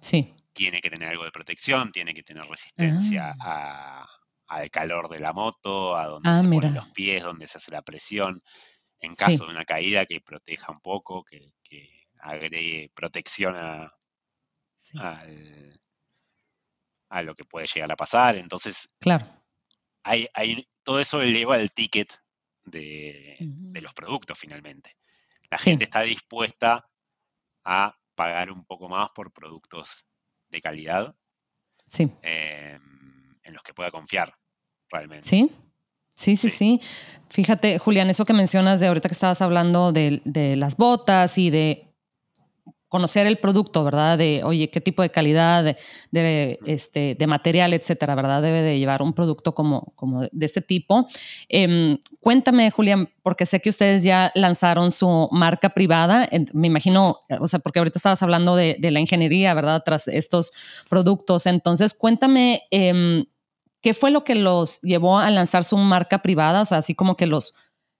sí. 0.00 0.34
tiene 0.52 0.80
que 0.80 0.90
tener 0.90 1.08
algo 1.08 1.24
de 1.24 1.30
protección, 1.30 1.92
tiene 1.92 2.12
que 2.14 2.22
tener 2.22 2.44
resistencia 2.44 3.34
ah. 3.40 4.06
al 4.48 4.70
calor 4.70 5.08
de 5.08 5.20
la 5.20 5.32
moto, 5.32 5.96
a 5.96 6.06
donde 6.06 6.28
ah, 6.28 6.40
se 6.40 6.48
ponen 6.48 6.74
los 6.74 6.88
pies, 6.90 7.22
donde 7.22 7.46
se 7.46 7.58
hace 7.58 7.70
la 7.70 7.82
presión 7.82 8.42
en 9.00 9.14
caso 9.14 9.44
de 9.44 9.50
una 9.50 9.64
caída 9.64 10.06
que 10.06 10.20
proteja 10.20 10.72
un 10.72 10.80
poco, 10.80 11.24
que, 11.24 11.52
agregue 12.20 12.90
protección 12.96 13.54
a, 13.54 13.92
a 17.08 17.22
lo 17.22 17.34
que 17.34 17.44
puede 17.44 17.66
llegar 17.66 17.92
a 17.92 17.96
pasar. 17.96 18.36
Entonces, 18.36 18.90
claro. 18.98 19.26
hay, 20.02 20.28
hay, 20.34 20.66
todo 20.82 21.00
eso 21.00 21.22
eleva 21.22 21.58
el 21.58 21.72
ticket 21.72 22.20
de, 22.70 23.36
los 23.80 23.94
productos 23.94 24.38
finalmente. 24.38 24.96
La 25.50 25.58
gente 25.58 25.84
está 25.84 26.02
dispuesta 26.02 26.88
a 27.64 27.96
pagar 28.14 28.50
un 28.50 28.64
poco 28.64 28.88
más 28.88 29.10
por 29.12 29.32
productos 29.32 30.06
de 30.48 30.60
calidad 30.60 31.14
sí. 31.86 32.10
Em, 32.22 33.38
en 33.42 33.54
los 33.54 33.62
que 33.62 33.72
pueda 33.74 33.90
confiar 33.90 34.34
realmente. 34.90 35.28
Sí, 35.28 35.50
Sí, 36.18 36.36
sí, 36.36 36.50
sí, 36.50 36.80
Fíjate, 37.30 37.78
Julián, 37.78 38.10
eso 38.10 38.24
que 38.24 38.32
mencionas 38.32 38.80
de 38.80 38.88
ahorita 38.88 39.08
que 39.08 39.12
estabas 39.12 39.40
hablando 39.40 39.92
de, 39.92 40.20
las 40.56 40.76
botas 40.76 41.38
y 41.38 41.50
de 41.50 41.87
conocer 42.88 43.26
el 43.26 43.36
producto, 43.38 43.84
¿verdad? 43.84 44.16
De, 44.16 44.42
oye, 44.44 44.70
qué 44.70 44.80
tipo 44.80 45.02
de 45.02 45.10
calidad, 45.10 45.76
de, 46.10 46.58
este, 46.64 47.14
de 47.18 47.26
material, 47.26 47.74
etcétera, 47.74 48.14
¿verdad? 48.14 48.42
Debe 48.42 48.62
de 48.62 48.78
llevar 48.78 49.02
un 49.02 49.12
producto 49.12 49.54
como, 49.54 49.92
como 49.94 50.22
de 50.30 50.46
este 50.46 50.62
tipo. 50.62 51.06
Em, 51.48 51.98
cuéntame, 52.20 52.70
Julián, 52.70 53.10
porque 53.22 53.44
sé 53.44 53.60
que 53.60 53.70
ustedes 53.70 54.04
ya 54.04 54.32
lanzaron 54.34 54.90
su 54.90 55.28
marca 55.30 55.70
privada. 55.70 56.28
Me 56.54 56.66
imagino, 56.66 57.20
o 57.40 57.46
sea, 57.46 57.60
porque 57.60 57.78
ahorita 57.78 57.98
estabas 57.98 58.22
hablando 58.22 58.56
de, 58.56 58.78
la 58.80 59.00
ingeniería, 59.00 59.52
¿verdad? 59.52 59.82
Tras 59.84 60.08
estos 60.08 60.52
productos. 60.88 61.46
Entonces, 61.46 61.94
cuéntame. 61.94 62.62
Em, 62.70 63.26
¿Qué 63.80 63.94
fue 63.94 64.10
lo 64.10 64.24
que 64.24 64.34
los 64.34 64.80
llevó 64.80 65.18
a 65.18 65.30
lanzar 65.30 65.62
su 65.62 65.76
marca 65.76 66.20
privada? 66.20 66.62
O 66.62 66.64
sea, 66.64 66.78
así 66.78 66.96
como 66.96 67.14
que 67.14 67.26
los, 67.26 67.54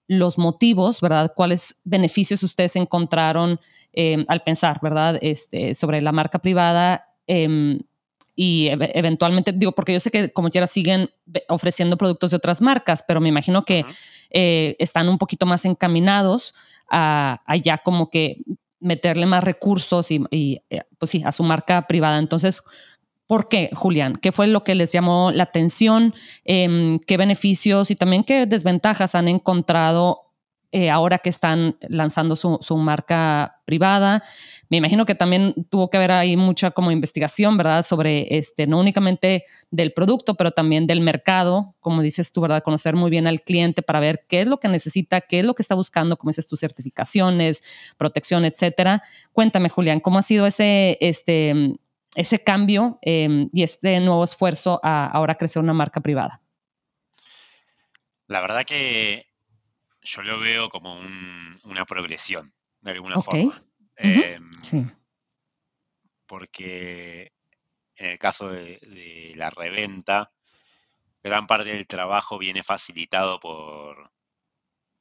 los 0.09 0.37
motivos, 0.37 1.01
¿verdad? 1.01 1.33
¿Cuáles 1.37 1.81
beneficios 1.85 2.43
ustedes 2.43 2.75
encontraron 2.75 3.61
em, 4.01 4.25
al 4.29 4.45
pensar, 4.45 4.79
¿verdad? 4.81 5.19
Este, 5.21 5.75
sobre 5.75 6.01
la 6.01 6.13
marca 6.13 6.39
privada 6.39 7.09
em, 7.27 7.81
y 8.37 8.69
eventualmente, 8.71 9.51
digo, 9.51 9.73
porque 9.73 9.93
yo 9.93 9.99
sé 9.99 10.13
que 10.13 10.33
como 10.33 10.51
quiera 10.51 10.69
siguen 10.69 11.11
ofreciendo 11.49 11.97
productos 11.97 12.31
de 12.31 12.37
otras 12.37 12.61
marcas, 12.61 13.03
pero 13.09 13.21
me 13.21 13.29
imagino 13.29 13.65
que 13.65 13.85
eh, 14.31 14.77
están 14.79 15.09
un 15.09 15.19
poquito 15.19 15.47
más 15.47 15.65
encaminados 15.65 16.55
a, 16.89 17.41
ya 17.61 17.79
como 17.79 18.09
que 18.09 18.37
meterle 18.79 19.27
más 19.27 19.43
recursos 19.43 20.13
y, 20.13 20.23
y, 20.31 20.63
eh, 20.71 20.83
pues 20.97 21.11
sí, 21.11 21.23
a 21.25 21.33
su 21.33 21.43
marca 21.43 21.89
privada. 21.89 22.21
Entonces, 22.21 22.63
¿Por 23.27 23.51
qué, 23.51 23.69
Julián? 23.75 24.17
¿Qué 24.17 24.33
fue 24.33 24.47
lo 24.47 24.65
que 24.65 24.75
les 24.75 24.91
llamó 24.91 25.33
la 25.33 25.43
atención? 25.43 26.15
Em, 26.45 26.99
¿Qué 27.01 27.19
beneficios 27.19 27.91
y 27.91 27.95
también 27.95 28.25
qué 28.25 28.47
desventajas 28.47 29.15
han 29.15 29.29
encontrado 29.29 30.28
eh, 30.71 30.91
ahora 30.91 31.19
que 31.19 31.31
están 31.31 31.79
lanzando 31.89 32.37
su, 32.37 32.77
marca 32.77 33.63
privada. 33.65 34.23
Me 34.69 34.77
imagino 34.77 35.07
que 35.07 35.15
también 35.15 35.55
tuvo 35.71 35.89
que 35.89 35.97
haber 35.97 36.11
ahí 36.13 36.37
mucha 36.37 36.73
como 36.73 36.91
investigación, 36.91 37.57
¿verdad? 37.57 37.87
Sobre 37.87 38.37
este, 38.37 38.67
no 38.67 38.79
únicamente 38.79 39.45
del 39.71 39.95
producto, 39.95 40.35
pero 40.35 40.51
también 40.51 40.87
del 40.87 41.01
mercado, 41.01 41.75
como 41.81 42.03
dices 42.03 42.33
tú, 42.33 42.43
¿verdad? 42.43 42.63
Conocer 42.63 42.97
muy 42.97 43.11
bien 43.11 43.27
al 43.27 43.41
cliente 43.41 43.81
para 43.81 43.99
ver 43.99 44.27
qué 44.29 44.43
es 44.43 44.47
lo 44.47 44.61
que 44.61 44.69
necesita, 44.69 45.23
qué 45.23 45.41
es 45.41 45.47
lo 45.47 45.55
que 45.55 45.63
está 45.63 45.75
buscando, 45.75 46.19
como 46.19 46.29
dices 46.29 46.47
tus 46.47 46.61
certificaciones, 46.61 47.65
protección, 47.97 48.45
etcétera. 48.45 49.03
Cuéntame, 49.33 49.71
Julián, 49.71 50.01
¿cómo 50.01 50.19
ha 50.19 50.23
sido 50.23 50.47
ese, 50.47 50.99
este, 51.01 51.79
ese 52.15 52.45
cambio 52.45 52.99
em, 53.01 53.49
y 53.55 53.63
este 53.63 54.01
nuevo 54.01 54.23
esfuerzo 54.23 54.81
a 54.83 55.07
ahora 55.07 55.37
crecer 55.37 55.63
una 55.63 55.73
marca 55.73 56.03
privada? 56.03 56.43
La 58.27 58.43
verdad 58.43 58.67
que 58.67 59.28
yo 60.03 60.23
lo 60.23 60.39
veo 60.41 60.69
como 60.69 60.95
una 60.99 61.85
progresión, 61.85 62.55
de 62.81 62.93
alguna 62.93 63.21
forma. 63.21 63.63
Em, 63.97 64.53
sí. 64.63 64.87
Porque 66.27 67.33
en 67.97 68.07
el 68.07 68.19
caso 68.19 68.49
de, 68.49 69.33
la 69.37 69.51
reventa, 69.51 70.33
gran 71.23 71.47
parte 71.47 71.71
del 71.71 71.87
trabajo 71.87 72.39
viene 72.39 72.63
facilitado 72.63 73.41
por, 73.41 74.13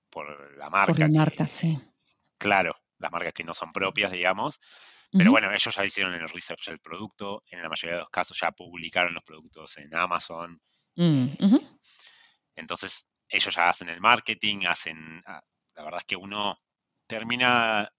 por 0.09 0.57
la 0.57 0.69
marca. 0.69 0.93
Por 0.93 0.99
la 0.99 1.09
marca, 1.09 1.47
sí. 1.47 1.79
Claro, 2.37 2.75
las 2.97 3.11
marcas 3.11 3.33
que 3.33 3.43
no 3.43 3.53
son 3.53 3.71
propias, 3.71 4.11
digamos. 4.11 4.59
Pero 5.11 5.31
bueno, 5.31 5.51
ellos 5.51 5.73
ya 5.73 5.85
hicieron 5.85 6.13
el 6.13 6.29
research 6.29 6.67
del 6.67 6.79
producto, 6.79 7.43
en 7.49 7.61
la 7.61 7.69
mayoría 7.69 7.95
de 7.95 8.01
los 8.01 8.09
casos 8.09 8.37
ya 8.39 8.51
publicaron 8.51 9.13
los 9.13 9.23
productos 9.23 9.77
en 9.77 9.95
Amazon. 9.95 10.61
Mm, 10.95 11.27
eh, 11.39 11.61
entonces, 12.55 13.09
ellos 13.29 13.55
ya 13.55 13.69
hacen 13.69 13.89
el 13.89 13.99
marketing, 13.99 14.65
hacen, 14.67 15.21
ah, 15.25 15.41
la 15.75 15.83
verdad 15.83 15.99
es 15.99 16.05
que 16.05 16.15
uno 16.15 16.59
termina 17.07 17.91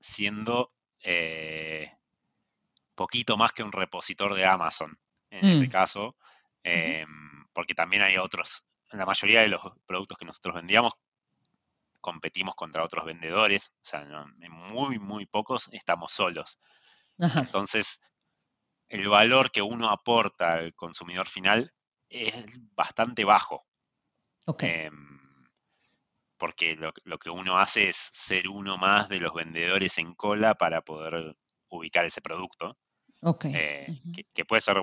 siendo 0.00 0.72
eh, 1.00 1.90
poquito 2.94 3.36
más 3.36 3.52
que 3.52 3.62
un 3.62 3.72
repositor 3.72 4.34
de 4.34 4.44
Amazon, 4.44 4.98
en 5.30 5.46
ese 5.46 5.66
mm. 5.66 5.70
caso, 5.70 6.10
em, 6.62 7.46
porque 7.52 7.74
también 7.74 8.02
hay 8.02 8.16
otros, 8.16 8.66
la 8.90 9.06
mayoría 9.06 9.40
de 9.40 9.48
los 9.48 9.62
productos 9.86 10.18
que 10.18 10.24
nosotros 10.24 10.54
vendíamos 10.54 10.94
competimos 12.04 12.54
contra 12.54 12.84
otros 12.84 13.06
vendedores, 13.06 13.72
o 13.80 13.84
sea, 13.84 14.02
en 14.02 14.52
muy, 14.52 14.98
muy 14.98 15.24
pocos 15.24 15.70
estamos 15.72 16.12
solos. 16.12 16.58
Entonces, 17.18 17.98
el 18.88 19.08
valor 19.08 19.50
que 19.50 19.62
uno 19.62 19.88
aporta 19.88 20.52
al 20.52 20.74
consumidor 20.74 21.26
final 21.26 21.72
es 22.10 22.34
bastante 22.74 23.24
bajo. 23.24 23.64
Em, 24.60 25.14
porque 26.36 26.76
lo, 26.76 27.18
que 27.18 27.30
uno 27.30 27.58
hace 27.58 27.88
es 27.88 27.96
ser 27.96 28.48
uno 28.48 28.76
más 28.76 29.08
de 29.08 29.20
los 29.20 29.32
vendedores 29.32 29.98
en 29.98 30.14
cola 30.14 30.54
para 30.54 30.82
poder 30.82 31.36
ubicar 31.68 32.04
ese 32.04 32.20
producto. 32.20 32.76
Eh, 33.44 34.02
que, 34.34 34.44
puede 34.44 34.60
ser 34.60 34.82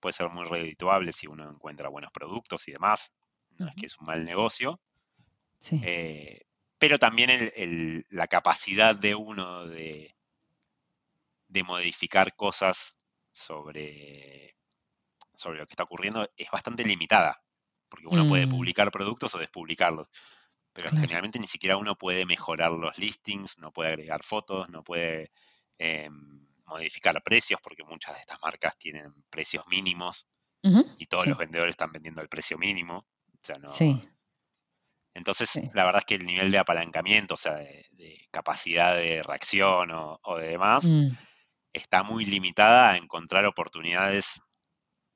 puede 0.00 0.12
ser 0.12 0.28
muy 0.28 0.44
redituable 0.44 1.12
si 1.12 1.26
uno 1.26 1.50
encuentra 1.50 1.88
buenos 1.88 2.12
productos 2.12 2.68
y 2.68 2.72
demás. 2.72 3.14
No 3.56 3.68
es 3.68 3.74
que 3.74 3.86
es 3.86 3.98
un 3.98 4.06
mal 4.06 4.24
negocio. 4.24 4.80
Eh, 5.70 6.42
pero 6.78 6.98
también 6.98 8.04
la 8.10 8.28
capacidad 8.28 8.94
de 8.94 9.14
uno 9.14 9.66
de, 9.66 10.14
de 11.48 11.62
modificar 11.62 12.36
cosas 12.36 13.00
sobre, 13.32 14.56
sobre 15.34 15.58
lo 15.58 15.66
que 15.66 15.72
está 15.72 15.84
ocurriendo 15.84 16.28
es 16.36 16.50
bastante 16.50 16.84
limitada 16.84 17.42
porque 17.88 18.06
uno 18.06 18.26
puede 18.26 18.46
mm. 18.46 18.50
publicar 18.50 18.90
productos 18.90 19.34
o 19.34 19.38
despublicarlos. 19.38 20.08
Pero 20.72 20.90
generalmente 20.90 21.38
ni 21.38 21.46
siquiera 21.46 21.76
uno 21.76 21.96
puede 21.96 22.24
mejorar 22.26 22.70
los 22.70 22.96
listings, 22.98 23.58
no 23.58 23.72
puede 23.72 23.90
agregar 23.90 24.22
fotos, 24.22 24.68
no 24.68 24.84
puede 24.84 25.32
em, 25.78 26.46
modificar 26.66 27.20
precios, 27.22 27.60
porque 27.60 27.82
muchas 27.82 28.14
de 28.14 28.20
estas 28.20 28.40
marcas 28.40 28.76
tienen 28.78 29.12
precios 29.30 29.66
mínimos 29.68 30.28
y 30.98 31.06
todos 31.06 31.26
los 31.26 31.38
vendedores 31.38 31.72
están 31.72 31.92
vendiendo 31.92 32.20
al 32.20 32.28
precio 32.28 32.58
mínimo. 32.58 33.06
sí. 33.72 34.02
Entonces, 35.18 35.58
la 35.74 35.84
verdad 35.84 36.00
es 36.00 36.04
que 36.04 36.14
el 36.14 36.26
nivel 36.26 36.52
de 36.52 36.58
apalancamiento, 36.58 37.34
o 37.34 37.36
sea, 37.36 37.54
de, 37.54 38.28
capacidad 38.30 38.94
de 38.94 39.20
reacción 39.22 39.90
o, 39.90 40.36
de 40.38 40.46
demás, 40.46 40.84
mm. 40.84 41.08
está 41.72 42.04
muy 42.04 42.24
limitada 42.24 42.90
a 42.90 42.96
encontrar 42.96 43.44
oportunidades 43.44 44.40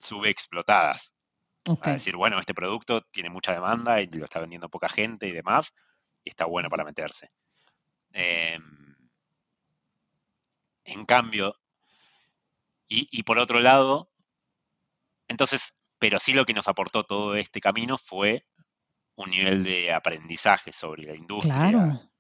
subexplotadas. 0.01 1.15
Para 1.65 1.93
decir, 1.93 2.17
bueno, 2.17 2.39
este 2.39 2.55
producto 2.55 3.03
tiene 3.11 3.31
mucha 3.31 3.53
demanda 3.53 4.01
y 4.01 4.07
lo 4.07 4.25
está 4.25 4.41
vendiendo 4.41 4.69
poca 4.69 4.89
gente 4.89 5.29
y 5.29 5.33
demás, 5.33 5.75
y 6.25 6.31
está 6.31 6.45
bueno 6.45 6.69
para 6.69 6.85
meterse. 6.85 7.29
Em, 8.13 8.97
en 10.85 11.05
cambio, 11.05 11.57
y, 12.89 13.23
por 13.23 13.39
otro 13.39 13.61
lado, 13.61 14.11
entonces, 15.27 15.79
pero 15.99 16.19
sí 16.19 16.35
lo 16.35 16.45
que 16.45 16.53
nos 16.53 16.69
aportó 16.69 17.05
todo 17.05 17.37
este 17.37 17.59
camino 17.59 17.97
fue 17.97 18.45
un 19.15 19.31
nivel 19.31 19.63
de 19.63 19.95
aprendizaje 19.95 20.73
sobre 20.73 21.05
la 21.05 21.17
industria 21.17 22.11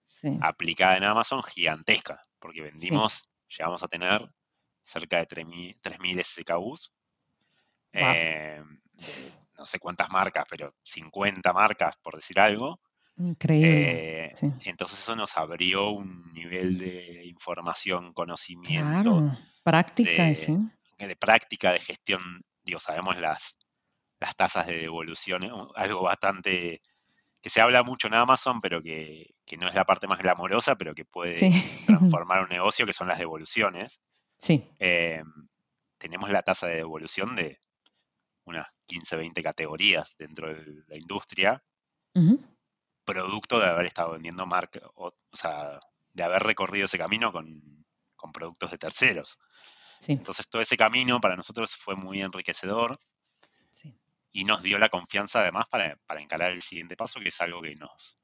aplicada 0.40 0.96
en 0.96 1.04
Amazon 1.04 1.42
gigantesca, 1.42 2.26
porque 2.38 2.62
vendimos, 2.62 3.30
llegamos 3.48 3.82
a 3.82 3.88
tener 3.88 4.32
cerca 4.80 5.18
de 5.18 5.26
3.000 5.26 6.24
SKUs 6.24 6.90
no 7.92 9.66
sé 9.66 9.78
cuántas 9.78 10.10
marcas, 10.10 10.44
pero 10.48 10.74
50 10.82 11.52
marcas, 11.52 11.96
por 12.02 12.16
decir 12.16 12.40
algo. 12.40 12.80
Increíble. 13.16 14.24
Eh, 14.26 14.30
entonces 14.64 14.98
eso 14.98 15.14
nos 15.14 15.36
abrió 15.36 15.90
un 15.90 16.32
nivel 16.32 16.78
de 16.78 17.24
información, 17.26 18.12
conocimiento. 18.12 19.12
Claro, 19.12 19.38
práctica, 19.62 20.24
de, 20.24 20.34
sí. 20.34 20.56
De 20.98 21.16
práctica, 21.16 21.72
de 21.72 21.80
gestión, 21.80 22.42
digo, 22.62 22.78
sabemos 22.78 23.18
las, 23.18 23.58
las 24.18 24.34
tasas 24.34 24.66
de 24.66 24.78
devolución, 24.78 25.42
algo 25.74 26.02
bastante 26.02 26.80
que 27.42 27.50
se 27.50 27.60
habla 27.60 27.82
mucho 27.82 28.06
en 28.06 28.14
Amazon, 28.14 28.60
pero 28.60 28.80
que, 28.80 29.34
no 29.58 29.68
es 29.68 29.74
la 29.74 29.84
parte 29.84 30.06
más 30.06 30.20
glamorosa, 30.20 30.76
pero 30.76 30.94
que 30.94 31.04
puede 31.04 31.34
transformar 31.86 32.44
un 32.44 32.48
negocio, 32.48 32.86
que 32.86 32.92
son 32.92 33.08
las 33.08 33.18
devoluciones. 33.18 34.00
Sí. 34.38 34.70
Eh, 34.78 35.22
tenemos 35.98 36.30
la 36.30 36.42
tasa 36.42 36.68
de 36.68 36.76
devolución 36.76 37.34
de 37.34 37.58
unas 38.44 38.66
15, 38.86 39.16
20 39.16 39.42
categorías 39.42 40.16
dentro 40.18 40.52
de 40.52 40.84
la 40.86 40.96
industria, 40.96 41.62
producto 43.04 43.58
de 43.58 43.66
haber 43.66 43.86
estado 43.86 44.12
vendiendo 44.12 44.46
marca, 44.46 44.80
o, 44.94 45.14
sea, 45.32 45.80
de 46.12 46.22
haber 46.22 46.42
recorrido 46.42 46.86
ese 46.86 46.98
camino 46.98 47.32
con, 47.32 47.84
productos 48.32 48.70
de 48.70 48.78
terceros. 48.78 49.38
Entonces 50.06 50.48
todo 50.48 50.62
ese 50.62 50.76
camino 50.76 51.20
para 51.20 51.36
nosotros 51.36 51.76
fue 51.76 51.96
muy 51.96 52.20
enriquecedor 52.20 52.98
y 54.32 54.44
nos 54.44 54.62
dio 54.62 54.78
la 54.78 54.88
confianza 54.88 55.40
además 55.40 55.68
para, 55.68 55.96
para, 56.06 56.20
encarar 56.20 56.52
el 56.52 56.62
siguiente 56.62 56.96
paso, 56.96 57.20
que 57.20 57.28
es 57.28 57.40
algo 57.40 57.60
que 57.60 57.74
nos... 57.74 58.18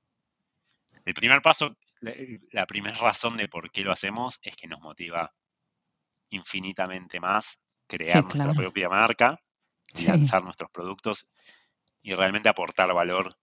El 1.04 1.14
primer 1.14 1.42
paso, 1.42 1.76
la 2.00 2.66
primera 2.66 2.96
razón 2.98 3.36
de 3.36 3.48
por 3.48 3.70
qué 3.70 3.82
lo 3.82 3.92
hacemos 3.92 4.38
es 4.42 4.56
que 4.56 4.66
nos 4.66 4.80
motiva 4.80 5.32
infinitamente 6.30 7.20
más 7.20 7.62
crear 7.86 8.22
nuestra 8.24 8.52
propia 8.52 8.88
marca 8.88 9.40
lanzar 10.06 10.42
nuestros 10.42 10.70
productos 10.70 11.26
y 12.02 12.14
realmente 12.14 12.48
aportar 12.48 12.92
valor 12.92 13.36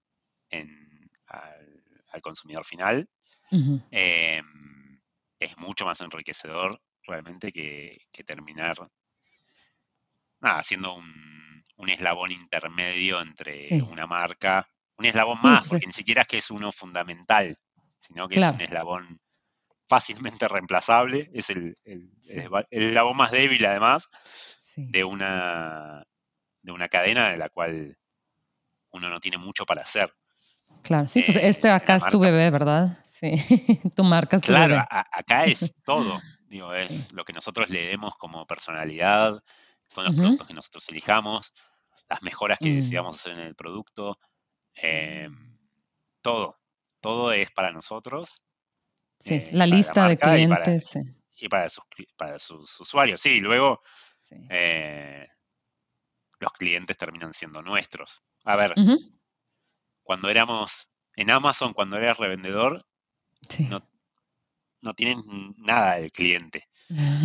al, 1.28 2.22
consumidor 2.22 2.66
final. 2.66 3.10
Em, 3.92 5.02
es 5.40 5.58
mucho 5.58 5.86
más 5.86 6.02
enriquecedor 6.02 6.82
realmente 7.04 7.52
que, 7.52 8.00
terminar 8.26 8.76
nada, 10.40 10.64
siendo 10.64 10.96
un, 10.96 11.90
eslabón 11.90 12.32
intermedio 12.32 13.22
entre 13.22 13.68
una 13.92 14.08
marca, 14.08 14.68
un 14.98 15.06
eslabón 15.06 15.40
más, 15.42 15.60
pues 15.60 15.72
porque 15.72 15.88
ni 15.88 15.94
siquiera 15.94 16.24
es 16.24 16.28
que 16.28 16.38
es 16.38 16.50
uno 16.50 16.72
fundamental, 16.72 17.56
sino 17.98 18.28
que 18.28 18.40
es 18.40 18.46
un 18.46 18.62
eslabón 18.62 19.20
fácilmente 19.88 20.48
reemplazable, 20.48 21.30
es 21.34 21.50
el, 21.50 21.78
el, 21.84 22.10
eslabón 22.72 23.18
más 23.18 23.32
débil 23.32 23.66
además 23.66 24.10
de 24.78 25.04
una 25.04 26.06
de 26.66 26.72
una 26.72 26.90
cadena 26.90 27.32
de 27.32 27.38
la 27.38 27.50
cual 27.50 27.98
uno 28.90 29.10
no 29.10 29.20
tiene 29.20 29.38
mucho 29.38 29.66
para 29.66 29.84
hacer. 29.84 30.14
Claro, 30.82 31.08
sí, 31.08 31.22
pues 31.22 31.38
este 31.38 31.68
eh, 31.68 31.72
acá 31.72 31.96
es 31.96 32.08
tu 32.10 32.20
bebé, 32.20 32.50
¿verdad? 32.50 32.98
Sí, 33.06 33.36
tu 33.96 34.04
marca 34.04 34.38
es 34.38 34.42
tu 34.42 34.52
bebé. 34.52 34.66
Claro, 34.66 34.86
acá 34.90 35.46
es 35.46 35.76
todo. 35.86 36.20
Digo, 36.48 36.74
es 36.74 37.14
lo 37.14 37.24
que 37.24 37.34
nosotros 37.34 37.70
le 37.70 37.88
demos 37.88 38.16
como 38.16 38.46
personalidad, 38.48 39.44
son 39.88 40.06
los 40.06 40.16
productos 40.16 40.48
que 40.48 40.54
nosotros 40.54 40.90
elijamos, 40.90 41.54
las 42.10 42.24
mejoras 42.24 42.58
que 42.60 42.72
mm. 42.72 42.76
deseamos 42.76 43.20
hacer 43.20 43.34
en 43.34 43.40
el 43.40 43.56
producto, 43.56 44.20
em, 44.74 45.58
todo, 46.22 46.60
todo 47.00 47.32
es 47.32 47.52
para 47.52 47.72
nosotros. 47.72 48.46
Sí, 49.20 49.36
eh, 49.36 49.50
la 49.52 49.68
lista 49.68 50.08
de 50.08 50.18
clientes. 50.18 50.98
Y 51.38 51.48
para, 51.48 51.70
sus, 51.70 51.84
para 52.18 52.40
sus 52.40 52.80
usuarios, 52.80 53.22
sí, 53.22 53.40
luego 53.40 53.82
eh, 54.50 55.28
los 56.40 56.52
clientes 56.54 56.98
terminan 56.98 57.34
siendo 57.34 57.62
nuestros. 57.62 58.24
A 58.44 58.56
ver, 58.56 58.74
cuando 60.04 60.30
éramos 60.30 60.92
en 61.16 61.32
Amazon 61.32 61.74
cuando 61.74 61.98
eres 61.98 62.18
revendedor 62.18 62.86
no, 63.70 63.88
no 64.82 64.94
tienes 64.94 65.18
nada 65.58 65.96
del 65.96 66.12
cliente, 66.12 66.68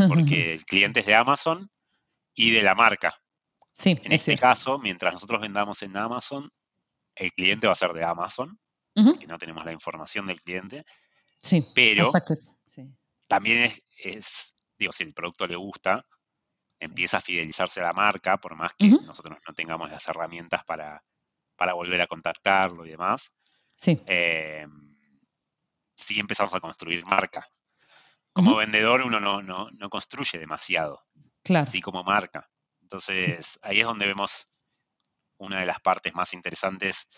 porque 0.09 0.55
el 0.55 0.65
cliente 0.65 1.01
es 1.01 1.07
de 1.07 1.15
Amazon 1.15 1.71
y 2.35 2.51
de 2.51 2.63
la 2.63 2.75
marca. 2.75 3.15
Sí, 3.73 3.99
en 4.03 4.13
este 4.13 4.37
caso, 4.37 4.79
mientras 4.79 5.13
nosotros 5.15 5.41
vendamos 5.41 5.83
en 5.83 5.97
Amazon, 5.97 6.51
el 7.15 7.33
cliente 7.33 7.67
va 7.67 7.73
a 7.73 7.77
ser 7.77 7.93
de 7.93 8.05
Amazon, 8.05 8.59
que 8.95 9.27
no 9.27 9.39
tenemos 9.39 9.65
la 9.65 9.73
información 9.73 10.27
del 10.27 10.43
cliente. 10.43 10.85
Sí, 11.39 11.67
pero 11.75 12.11
también 13.27 13.73
es, 13.97 14.55
digo, 14.77 14.93
si 14.93 15.05
el 15.05 15.15
producto 15.15 15.47
le 15.47 15.57
gusta, 15.57 16.05
empieza 16.81 17.19
a 17.19 17.21
fidelizarse 17.21 17.81
a 17.81 17.85
la 17.85 17.93
marca, 17.93 18.39
por 18.39 18.57
más 18.57 18.73
que 18.75 18.89
nosotros 18.89 19.39
no 19.47 19.55
tengamos 19.55 19.91
las 19.91 20.09
herramientas 20.09 20.65
para, 20.65 21.05
para 21.55 21.75
volver 21.75 22.01
a 22.01 22.07
contactarlo 22.07 22.87
y 22.87 22.91
demás. 22.91 23.33
Sí. 23.77 24.01
Eh, 24.07 24.67
sí 25.95 26.19
empezamos 26.19 26.55
a 26.55 26.61
construir 26.61 27.05
marca. 27.05 27.47
Como 28.33 28.57
vendedor 28.57 29.03
uno 29.03 29.21
no, 29.21 29.43
no, 29.43 29.91
construye 29.91 30.39
demasiado, 30.39 31.05
claro. 31.43 31.65
así 31.65 31.81
como 31.81 32.03
marca. 32.03 32.49
Entonces 32.81 33.59
ahí 33.63 33.81
es 33.81 33.87
donde 33.87 34.07
vemos 34.07 34.47
una 35.37 35.61
de 35.61 35.67
las 35.67 35.81
partes 35.81 36.15
más 36.15 36.33
interesantes 36.33 37.09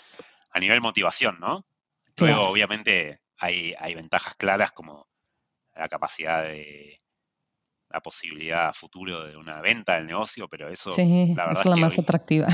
a 0.50 0.58
nivel 0.58 0.80
motivación, 0.80 1.38
¿no? 1.38 1.66
Luego 2.16 2.48
obviamente 2.48 3.20
hay, 3.36 3.74
hay 3.78 3.94
ventajas 3.94 4.34
claras 4.34 4.72
como 4.72 5.08
la 5.74 5.88
capacidad 5.88 6.42
de, 6.42 7.01
la 7.92 8.00
posibilidad 8.00 8.72
futuro 8.72 9.26
de 9.26 9.36
una 9.36 9.60
venta 9.60 9.96
del 9.96 10.06
negocio, 10.06 10.48
pero 10.48 10.68
eso 10.68 10.90
la 10.96 11.46
verdad 11.46 11.60
es 11.60 11.66
la 11.66 11.76
más 11.76 11.98
atractiva. 11.98 12.48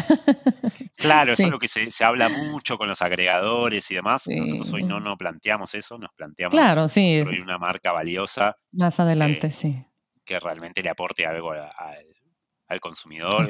Claro, 0.96 1.32
eso 1.32 1.42
es 1.44 1.50
lo 1.50 1.60
que 1.60 1.68
se, 1.68 2.04
habla 2.04 2.28
mucho 2.28 2.76
con 2.76 2.88
los 2.88 3.02
agregadores 3.02 3.88
y 3.92 3.94
demás. 3.94 4.26
Nosotros 4.26 4.72
hoy 4.72 4.82
no, 4.82 4.98
no 4.98 5.16
planteamos 5.16 5.74
eso, 5.76 5.96
nos 5.96 6.12
planteamos 6.12 6.52
claro, 6.52 6.88
sí. 6.88 7.20
una 7.20 7.56
marca 7.56 7.92
valiosa. 7.92 8.56
Más 8.72 8.98
adelante, 8.98 9.52
sí. 9.52 9.84
Que 10.24 10.40
realmente 10.40 10.82
le 10.82 10.90
aporte 10.90 11.24
algo 11.24 11.52
al, 11.52 12.80
consumidor 12.80 13.48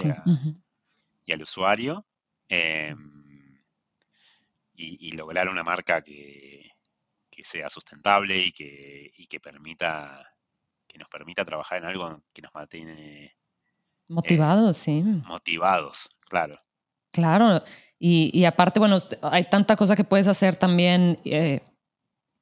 y, 1.25 1.33
al 1.33 1.43
usuario. 1.43 2.07
Em, 2.51 3.63
y, 4.75 5.13
lograr 5.13 5.49
una 5.49 5.65
marca 5.65 6.03
que, 6.03 6.71
sea 7.43 7.71
sustentable 7.71 8.37
y 8.37 8.53
que, 8.53 9.13
y 9.17 9.27
que 9.29 9.39
permita 9.41 10.29
que 10.99 11.05
nos 11.05 11.09
permita 11.09 11.45
trabajar 11.45 11.79
en 11.79 11.85
algo 11.85 12.23
que 12.33 12.43
nos 12.43 12.53
mantiene 12.53 13.37
motivados, 14.09 14.77
sí. 14.77 15.03
Motivados, 15.03 16.11
claro. 16.29 16.59
Claro, 17.11 17.63
y, 17.99 18.45
aparte, 18.45 18.79
bueno, 18.81 18.99
hay 19.23 19.45
tanta 19.45 19.75
cosa 19.75 19.97
que 19.97 20.05
puedes 20.05 20.29
hacer 20.29 20.57
también. 20.57 21.19
Eh, 21.25 21.61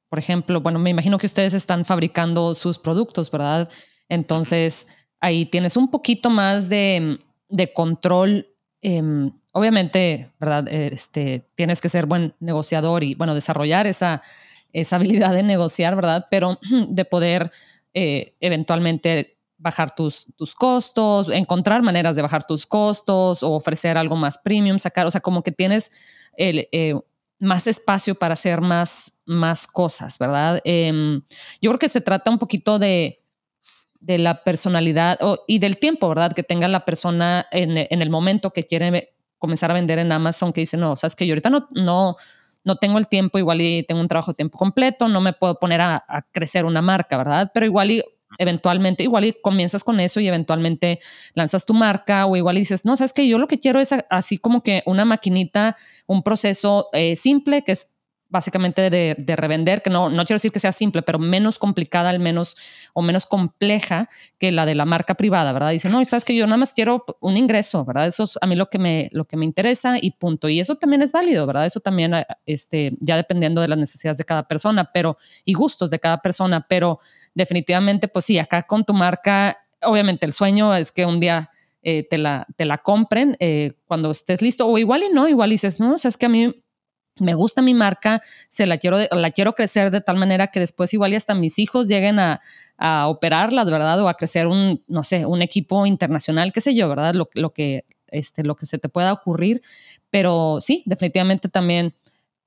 por 0.09 0.19
ejemplo, 0.19 0.61
bueno, 0.61 0.77
me 0.77 0.89
imagino 0.89 1.17
que 1.17 1.25
ustedes 1.25 1.53
están 1.53 1.85
fabricando 1.85 2.53
sus 2.53 2.77
productos, 2.77 3.31
¿verdad? 3.31 3.69
Entonces, 4.09 4.87
ahí 5.19 5.45
tienes 5.45 5.77
un 5.77 5.89
poquito 5.89 6.29
más 6.29 6.69
de, 6.69 7.19
control. 7.73 8.47
Em, 8.81 9.31
obviamente, 9.53 10.31
¿verdad? 10.39 10.67
Este, 10.67 11.49
tienes 11.55 11.81
que 11.81 11.89
ser 11.89 12.05
buen 12.05 12.35
negociador 12.39 13.03
y, 13.03 13.15
bueno, 13.15 13.33
desarrollar 13.33 13.87
esa, 13.87 14.21
esa 14.73 14.97
habilidad 14.97 15.33
de 15.33 15.43
negociar, 15.43 15.95
¿verdad? 15.95 16.27
Pero 16.29 16.59
de 16.89 17.05
poder 17.05 17.51
eh, 17.99 18.35
eventualmente 18.41 19.39
bajar 19.57 19.95
tus, 19.95 20.27
tus 20.35 20.53
costos, 20.53 21.29
encontrar 21.29 21.81
maneras 21.81 22.15
de 22.15 22.21
bajar 22.21 22.45
tus 22.45 22.67
costos 22.67 23.41
o 23.41 23.53
ofrecer 23.53 23.97
algo 23.97 24.15
más 24.15 24.37
premium, 24.37 24.77
sacar, 24.77 25.07
o 25.07 25.11
sea, 25.11 25.19
como 25.19 25.41
que 25.41 25.51
tienes 25.51 25.91
el, 26.33 26.67
eh, 26.71 26.93
más 27.39 27.65
espacio 27.65 28.13
para 28.13 28.33
hacer 28.33 28.61
más, 28.61 29.19
más 29.25 29.65
cosas, 29.65 30.19
¿verdad? 30.19 30.61
Em, 30.63 31.23
yo 31.59 31.71
creo 31.71 31.79
que 31.79 31.89
se 31.89 32.01
trata 32.01 32.29
un 32.29 32.37
poquito 32.37 32.77
de, 32.77 33.23
de 33.99 34.19
la 34.19 34.43
personalidad 34.43 35.17
y 35.47 35.57
del 35.57 35.77
tiempo, 35.77 36.07
¿verdad? 36.07 36.33
Que 36.33 36.43
tenga 36.43 36.67
la 36.67 36.85
persona 36.85 37.47
en, 37.51 37.77
en, 37.77 38.01
el 38.03 38.11
momento 38.11 38.51
que 38.51 38.63
quiere 38.63 39.15
comenzar 39.39 39.71
a 39.71 39.73
vender 39.73 39.97
en 39.97 40.11
Amazon, 40.11 40.53
que 40.53 40.61
dice, 40.61 40.77
no, 40.77 40.95
sabes 40.95 41.15
que 41.15 41.25
yo 41.25 41.33
ahorita 41.33 41.49
no, 41.49 42.15
no 42.67 42.75
tengo 42.75 42.99
el 42.99 43.07
tiempo, 43.07 43.39
igual 43.39 43.61
y 43.61 43.83
tengo 43.83 44.01
un 44.01 44.09
trabajo 44.09 44.31
de 44.31 44.35
tiempo 44.35 44.57
completo, 44.57 45.07
no 45.07 45.21
me 45.21 45.31
puedo 45.31 45.57
poner 45.57 45.79
a, 45.79 46.03
crecer 46.33 46.65
una 46.65 46.81
marca, 46.81 47.17
¿verdad? 47.17 47.49
Pero 47.53 47.65
igual 47.65 47.91
y 47.91 48.03
eventualmente, 48.37 49.03
igual 49.03 49.23
y 49.23 49.33
comienzas 49.41 49.85
con 49.85 50.01
eso 50.01 50.19
y 50.19 50.27
eventualmente 50.27 50.99
lanzas 51.33 51.65
tu 51.65 51.73
marca 51.73 52.25
o 52.25 52.35
igual 52.35 52.57
y 52.57 52.59
dices, 52.59 52.83
no, 52.83 52.97
sabes 52.97 53.13
que 53.13 53.25
yo 53.25 53.37
lo 53.37 53.47
que 53.47 53.57
quiero 53.57 53.79
es 53.79 53.95
así 54.09 54.37
como 54.37 54.63
que 54.63 54.83
una 54.85 55.05
maquinita, 55.05 55.77
un 56.07 56.23
proceso 56.23 56.89
eh, 56.91 57.15
simple 57.15 57.63
que 57.63 57.71
es 57.71 57.93
básicamente 58.29 58.89
de, 58.89 59.15
de, 59.17 59.35
revender, 59.35 59.81
que 59.81 59.89
no, 59.89 60.09
no 60.09 60.25
quiero 60.25 60.35
decir 60.35 60.51
que 60.51 60.59
sea 60.59 60.71
simple, 60.71 61.01
pero 61.01 61.19
menos 61.19 61.59
complicada 61.59 62.09
al 62.09 62.19
menos 62.19 62.57
o 62.93 63.01
menos 63.01 63.25
compleja 63.25 64.09
que 64.37 64.51
la 64.51 64.65
de 64.65 64.75
la 64.75 64.85
marca 64.85 65.15
privada, 65.15 65.53
¿verdad? 65.53 65.71
Dice, 65.71 65.89
no, 65.89 66.03
sabes 66.03 66.25
que 66.25 66.35
yo 66.35 66.45
nada 66.45 66.57
más 66.57 66.73
quiero 66.73 67.05
un 67.19 67.37
ingreso, 67.37 67.85
¿verdad? 67.85 68.07
Eso 68.07 68.25
es 68.25 68.37
a 68.41 68.47
mí 68.47 68.55
lo 68.55 68.69
que 68.69 68.79
me, 68.79 69.09
lo 69.13 69.25
que 69.25 69.37
me 69.37 69.45
interesa 69.45 69.97
y 70.01 70.11
punto. 70.11 70.49
Y 70.49 70.59
eso 70.59 70.75
también 70.75 71.01
es 71.01 71.11
válido, 71.11 71.45
¿verdad? 71.45 71.65
Eso 71.65 71.79
también, 71.79 72.13
eh, 72.13 72.25
este, 72.45 72.97
ya 72.99 73.15
dependiendo 73.15 73.61
de 73.61 73.69
las 73.69 73.77
necesidades 73.77 74.17
de 74.17 74.25
cada 74.25 74.47
persona, 74.47 74.91
pero, 74.93 75.17
y 75.45 75.53
gustos 75.53 75.89
de 75.89 75.99
cada 75.99 76.21
persona, 76.21 76.65
pero 76.67 76.99
definitivamente, 77.33 78.07
pues 78.07 78.25
sí, 78.25 78.37
acá 78.39 78.63
con 78.63 78.83
tu 78.83 78.93
marca, 78.93 79.57
obviamente 79.81 80.25
el 80.25 80.33
sueño 80.33 80.73
es 80.73 80.91
que 80.91 81.05
un 81.05 81.19
día 81.19 81.51
eh, 81.83 82.05
te, 82.09 82.17
la, 82.17 82.45
te 82.57 82.65
la 82.65 82.79
compren 82.79 83.37
eh, 83.39 83.73
cuando 83.85 84.11
estés 84.11 84.41
listo, 84.41 84.67
o 84.67 84.77
igual 84.77 85.03
y 85.03 85.13
no, 85.13 85.27
igual 85.27 85.51
dices, 85.51 85.79
no, 85.79 85.93
o 85.93 85.97
sea, 85.97 86.09
es 86.09 86.17
que 86.17 86.25
a 86.25 86.29
mí 86.29 86.53
me 87.19 87.33
gusta 87.33 87.61
mi 87.61 87.73
marca, 87.73 88.21
se 88.49 88.65
la 88.65 88.77
quiero, 88.77 88.97
la 89.11 89.31
quiero 89.31 89.53
crecer 89.53 89.91
de 89.91 90.01
tal 90.01 90.17
manera 90.17 90.47
que 90.47 90.59
después 90.59 90.93
igual 90.93 91.13
y 91.13 91.15
hasta 91.15 91.35
mis 91.35 91.59
hijos 91.59 91.87
lleguen 91.87 92.19
a, 92.19 92.41
a 92.77 93.07
operarla, 93.07 93.63
¿verdad? 93.63 94.01
O 94.01 94.07
a 94.07 94.15
crecer 94.15 94.47
un, 94.47 94.83
no 94.87 95.03
sé, 95.03 95.25
un 95.25 95.41
equipo 95.41 95.85
internacional, 95.85 96.51
qué 96.51 96.61
sé 96.61 96.75
yo, 96.75 96.87
¿verdad? 96.89 97.13
Lo, 97.13 97.29
lo, 97.33 97.53
que, 97.53 97.85
este, 98.07 98.43
lo 98.43 98.55
que 98.55 98.65
se 98.65 98.77
te 98.77 98.89
pueda 98.89 99.13
ocurrir. 99.13 99.61
Pero 100.09 100.59
sí, 100.61 100.83
definitivamente 100.85 101.49
también 101.49 101.93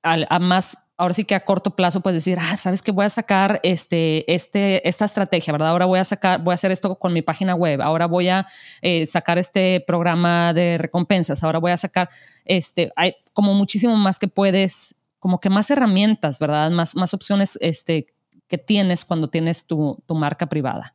a 0.03 0.39
más 0.39 0.79
ahora 1.01 1.15
sí 1.15 1.25
que 1.25 1.35
a 1.35 1.45
corto 1.47 1.75
plazo 1.75 2.03
puedes 2.03 2.23
decir, 2.23 2.39
ah, 2.39 2.59
sabes 2.59 2.83
que 2.83 2.93
voy 2.93 3.07
a 3.07 3.09
sacar 3.09 3.59
este, 3.63 4.31
este, 4.33 4.87
esta 4.87 5.07
estrategia, 5.07 5.51
¿verdad? 5.51 5.71
Ahora 5.71 5.87
voy 5.87 5.99
a 5.99 6.05
sacar, 6.05 6.43
voy 6.43 6.53
a 6.53 6.55
hacer 6.55 6.71
esto 6.71 6.95
con 6.97 7.15
mi 7.15 7.23
página 7.23 7.55
web, 7.55 7.81
ahora 7.81 8.05
voy 8.05 8.29
a 8.29 8.47
eh, 8.83 9.07
sacar 9.07 9.39
este 9.39 9.83
programa 9.87 10.53
de 10.53 10.77
recompensas, 10.77 11.43
ahora 11.43 11.59
voy 11.59 11.73
a 11.73 11.79
sacar, 11.79 12.11
este, 12.45 12.93
hay 12.97 13.15
como 13.33 13.55
muchísimo 13.55 13.97
más 13.97 14.19
que 14.19 14.29
puedes, 14.29 15.01
como 15.19 15.41
que 15.41 15.49
más 15.49 15.71
herramientas, 15.71 16.39
¿verdad? 16.39 16.71
Más, 16.71 16.95
más 16.95 17.15
opciones 17.15 17.57
este, 17.63 18.07
que 18.47 18.59
tienes 18.59 19.07
cuando 19.07 19.31
tienes 19.31 19.67
tu, 19.67 20.03
tu 20.07 20.15
marca 20.15 20.51
privada. 20.51 20.95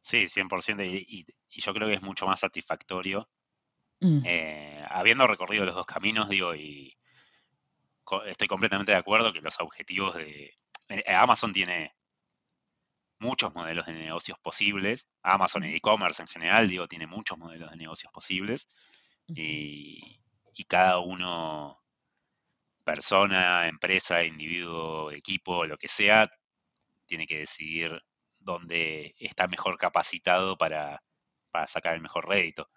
Sí, 0.00 0.26
100%. 0.26 0.88
Y, 0.88 1.26
y, 1.50 1.60
yo 1.60 1.74
creo 1.74 1.88
que 1.88 1.94
es 1.94 2.02
mucho 2.02 2.26
más 2.26 2.38
satisfactorio. 2.38 3.28
Mm. 3.98 4.20
Eh, 4.24 4.84
habiendo 4.90 5.26
recorrido 5.26 5.64
los 5.64 5.74
dos 5.74 5.86
caminos, 5.86 6.28
digo, 6.28 6.54
y 6.54 6.92
estoy 8.26 8.48
completamente 8.48 8.92
de 8.92 8.98
acuerdo 8.98 9.32
que 9.32 9.40
los 9.40 9.60
objetivos 9.60 10.14
de... 10.14 10.54
Eh, 10.88 11.14
Amazon 11.14 11.52
tiene 11.52 11.94
muchos 13.18 13.54
modelos 13.54 13.86
de 13.86 13.94
negocios 13.94 14.38
posibles. 14.38 15.08
Amazon 15.22 15.64
y 15.64 15.74
e-commerce 15.74 16.22
en 16.22 16.28
general, 16.28 16.68
digo, 16.68 16.86
tiene 16.88 17.06
muchos 17.06 17.38
modelos 17.38 17.70
de 17.70 17.76
negocios 17.76 18.12
posibles. 18.12 18.68
Y, 19.28 20.20
cada 20.68 20.98
uno, 20.98 21.80
persona, 22.84 23.68
empresa, 23.68 24.24
individuo, 24.24 25.12
equipo, 25.12 25.64
lo 25.64 25.76
que 25.76 25.88
sea, 25.88 26.28
tiene 27.06 27.26
que 27.26 27.38
decidir 27.38 28.02
dónde 28.38 29.14
está 29.18 29.46
mejor 29.46 29.78
capacitado 29.78 30.56
para, 30.56 31.02
sacar 31.66 31.94
el 31.94 32.00
mejor 32.00 32.28
rédito. 32.28 32.68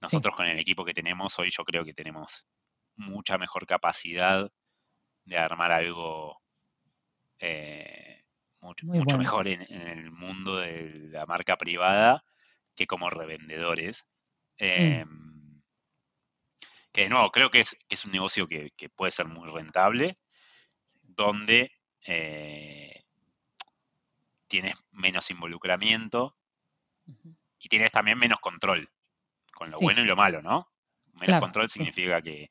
Nosotros 0.00 0.34
con 0.36 0.46
el 0.46 0.58
equipo 0.58 0.84
que 0.84 0.94
tenemos 0.94 1.38
hoy 1.38 1.50
yo 1.50 1.64
creo 1.64 1.84
que 1.84 1.94
tenemos 1.94 2.46
mucha 2.96 3.38
mejor 3.38 3.66
capacidad 3.66 4.50
de 5.24 5.38
armar 5.38 5.72
algo 5.72 6.42
eh, 7.38 8.24
mucho, 8.60 9.18
mejor 9.18 9.48
en, 9.48 9.62
el 9.62 10.10
mundo 10.10 10.58
de 10.58 11.08
la 11.10 11.26
marca 11.26 11.56
privada 11.56 12.24
que 12.74 12.86
como 12.86 13.10
revendedores. 13.10 14.08
Mm. 14.58 14.64
Em, 14.64 15.62
que 16.92 17.02
de 17.02 17.08
nuevo, 17.08 17.30
creo 17.32 17.50
que 17.50 17.60
es, 17.60 18.04
un 18.04 18.12
negocio 18.12 18.46
que, 18.46 18.70
puede 18.94 19.12
ser 19.12 19.26
muy 19.26 19.50
rentable, 19.50 20.18
donde 21.02 21.72
eh, 22.06 23.04
tienes 24.46 24.74
menos 24.90 25.30
involucramiento 25.30 26.36
y 27.58 27.68
tienes 27.68 27.90
también 27.90 28.18
menos 28.18 28.40
control, 28.40 28.90
con 29.54 29.70
lo 29.70 29.80
bueno 29.80 30.02
y 30.02 30.04
lo 30.04 30.16
malo, 30.16 30.42
¿no? 30.42 30.70
Menos 31.14 31.40
control 31.40 31.68
significa 31.68 32.20
que, 32.20 32.50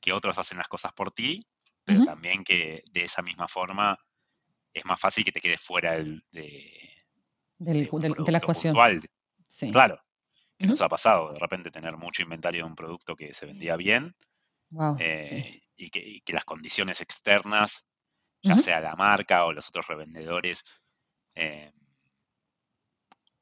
que, 0.00 0.12
otros 0.12 0.36
hacen 0.38 0.58
las 0.58 0.68
cosas 0.68 0.92
por 0.92 1.12
ti 1.12 1.46
pero 1.86 2.04
también 2.04 2.42
que 2.42 2.82
de 2.90 3.04
esa 3.04 3.22
misma 3.22 3.46
forma 3.46 3.96
es 4.74 4.84
más 4.84 5.00
fácil 5.00 5.24
que 5.24 5.32
te 5.32 5.40
quedes 5.40 5.60
fuera 5.60 5.92
del, 5.92 6.22
de, 6.32 6.96
la 7.58 8.38
ecuación. 8.38 8.74
Claro, 9.72 10.02
que 10.58 10.66
nos 10.66 10.82
ha 10.82 10.88
pasado 10.88 11.32
de 11.32 11.38
repente 11.38 11.70
tener 11.70 11.96
mucho 11.96 12.22
inventario 12.22 12.64
de 12.64 12.68
un 12.68 12.74
producto 12.74 13.14
que 13.14 13.32
se 13.32 13.46
vendía 13.46 13.76
bien. 13.76 14.16
Wow, 14.70 14.96
eh, 14.98 15.62
y 15.76 15.90
que, 15.90 16.32
las 16.32 16.44
condiciones 16.44 17.00
externas, 17.00 17.86
ya 18.42 18.58
sea 18.58 18.80
la 18.80 18.96
marca 18.96 19.44
o 19.44 19.52
los 19.52 19.68
otros 19.68 19.86
revendedores, 19.86 20.64
eh, 21.34 21.72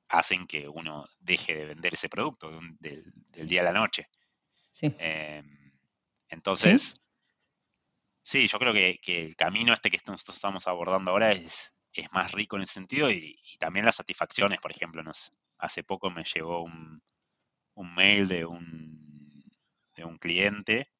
hacen 0.08 0.46
que 0.46 0.68
uno 0.68 1.06
deje 1.18 1.54
de 1.54 1.64
vender 1.64 1.94
ese 1.94 2.08
producto 2.08 2.50
del, 2.78 3.12
día 3.46 3.62
a 3.62 3.64
la 3.64 3.72
noche. 3.72 4.08
Eh, 4.82 5.42
entonces, 6.28 7.03
¿Sí? 8.24 8.48
yo 8.48 8.58
creo 8.58 8.72
que, 8.72 8.98
el 9.06 9.36
camino 9.36 9.74
este 9.74 9.90
que 9.90 10.00
nosotros 10.06 10.36
estamos 10.36 10.66
abordando 10.66 11.10
ahora 11.10 11.32
es, 11.32 11.74
es 11.92 12.12
más 12.12 12.32
rico 12.32 12.56
en 12.56 12.62
ese 12.62 12.74
sentido 12.74 13.10
y, 13.10 13.38
también 13.58 13.86
las 13.86 13.96
satisfacciones, 13.96 14.60
por 14.60 14.72
ejemplo, 14.72 15.02
nos, 15.02 15.30
hace 15.58 15.84
poco 15.84 16.10
me 16.10 16.24
llegó 16.24 16.62
un, 16.62 17.02
un 17.74 17.94
mail 17.94 18.26
de 18.26 18.44
un, 18.46 19.44
de 19.94 20.04
un 20.04 20.18
cliente 20.18 20.90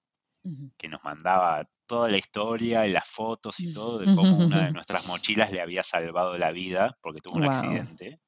que 0.76 0.88
nos 0.88 1.02
mandaba 1.02 1.66
toda 1.86 2.10
la 2.10 2.18
historia 2.18 2.86
y 2.86 2.92
las 2.92 3.08
fotos 3.08 3.60
y 3.60 3.72
todo 3.72 3.98
de 3.98 4.14
cómo 4.14 4.36
una 4.38 4.66
de 4.66 4.72
nuestras 4.72 5.06
mochilas 5.06 5.50
le 5.50 5.60
había 5.60 5.82
salvado 5.82 6.36
la 6.36 6.52
vida 6.52 6.98
porque 7.00 7.20
tuvo 7.20 7.36
un 7.36 7.44
accidente. 7.44 8.20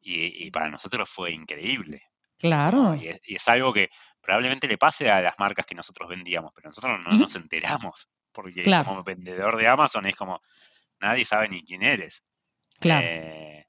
Y, 0.00 0.50
para 0.50 0.70
nosotros 0.70 1.08
fue 1.08 1.32
increíble. 1.32 2.02
Claro. 2.40 2.94
Y, 2.96 3.34
es, 3.34 3.48
algo 3.48 3.72
que 3.72 3.88
probablemente 4.20 4.66
le 4.66 4.78
pase 4.78 5.10
a 5.10 5.20
las 5.20 5.38
marcas 5.38 5.66
que 5.66 5.74
nosotros 5.74 6.08
vendíamos, 6.08 6.52
pero 6.54 6.70
nosotros 6.70 6.98
no 7.00 7.12
nos 7.12 7.36
enteramos. 7.36 8.10
Porque 8.32 8.62
como 8.84 9.02
vendedor 9.02 9.56
de 9.56 9.68
Amazon 9.68 10.06
es 10.06 10.16
como, 10.16 10.40
nadie 11.00 11.24
sabe 11.24 11.48
ni 11.48 11.62
quién 11.62 11.82
eres. 11.82 12.24
Claro. 12.78 13.06
Eh, 13.06 13.66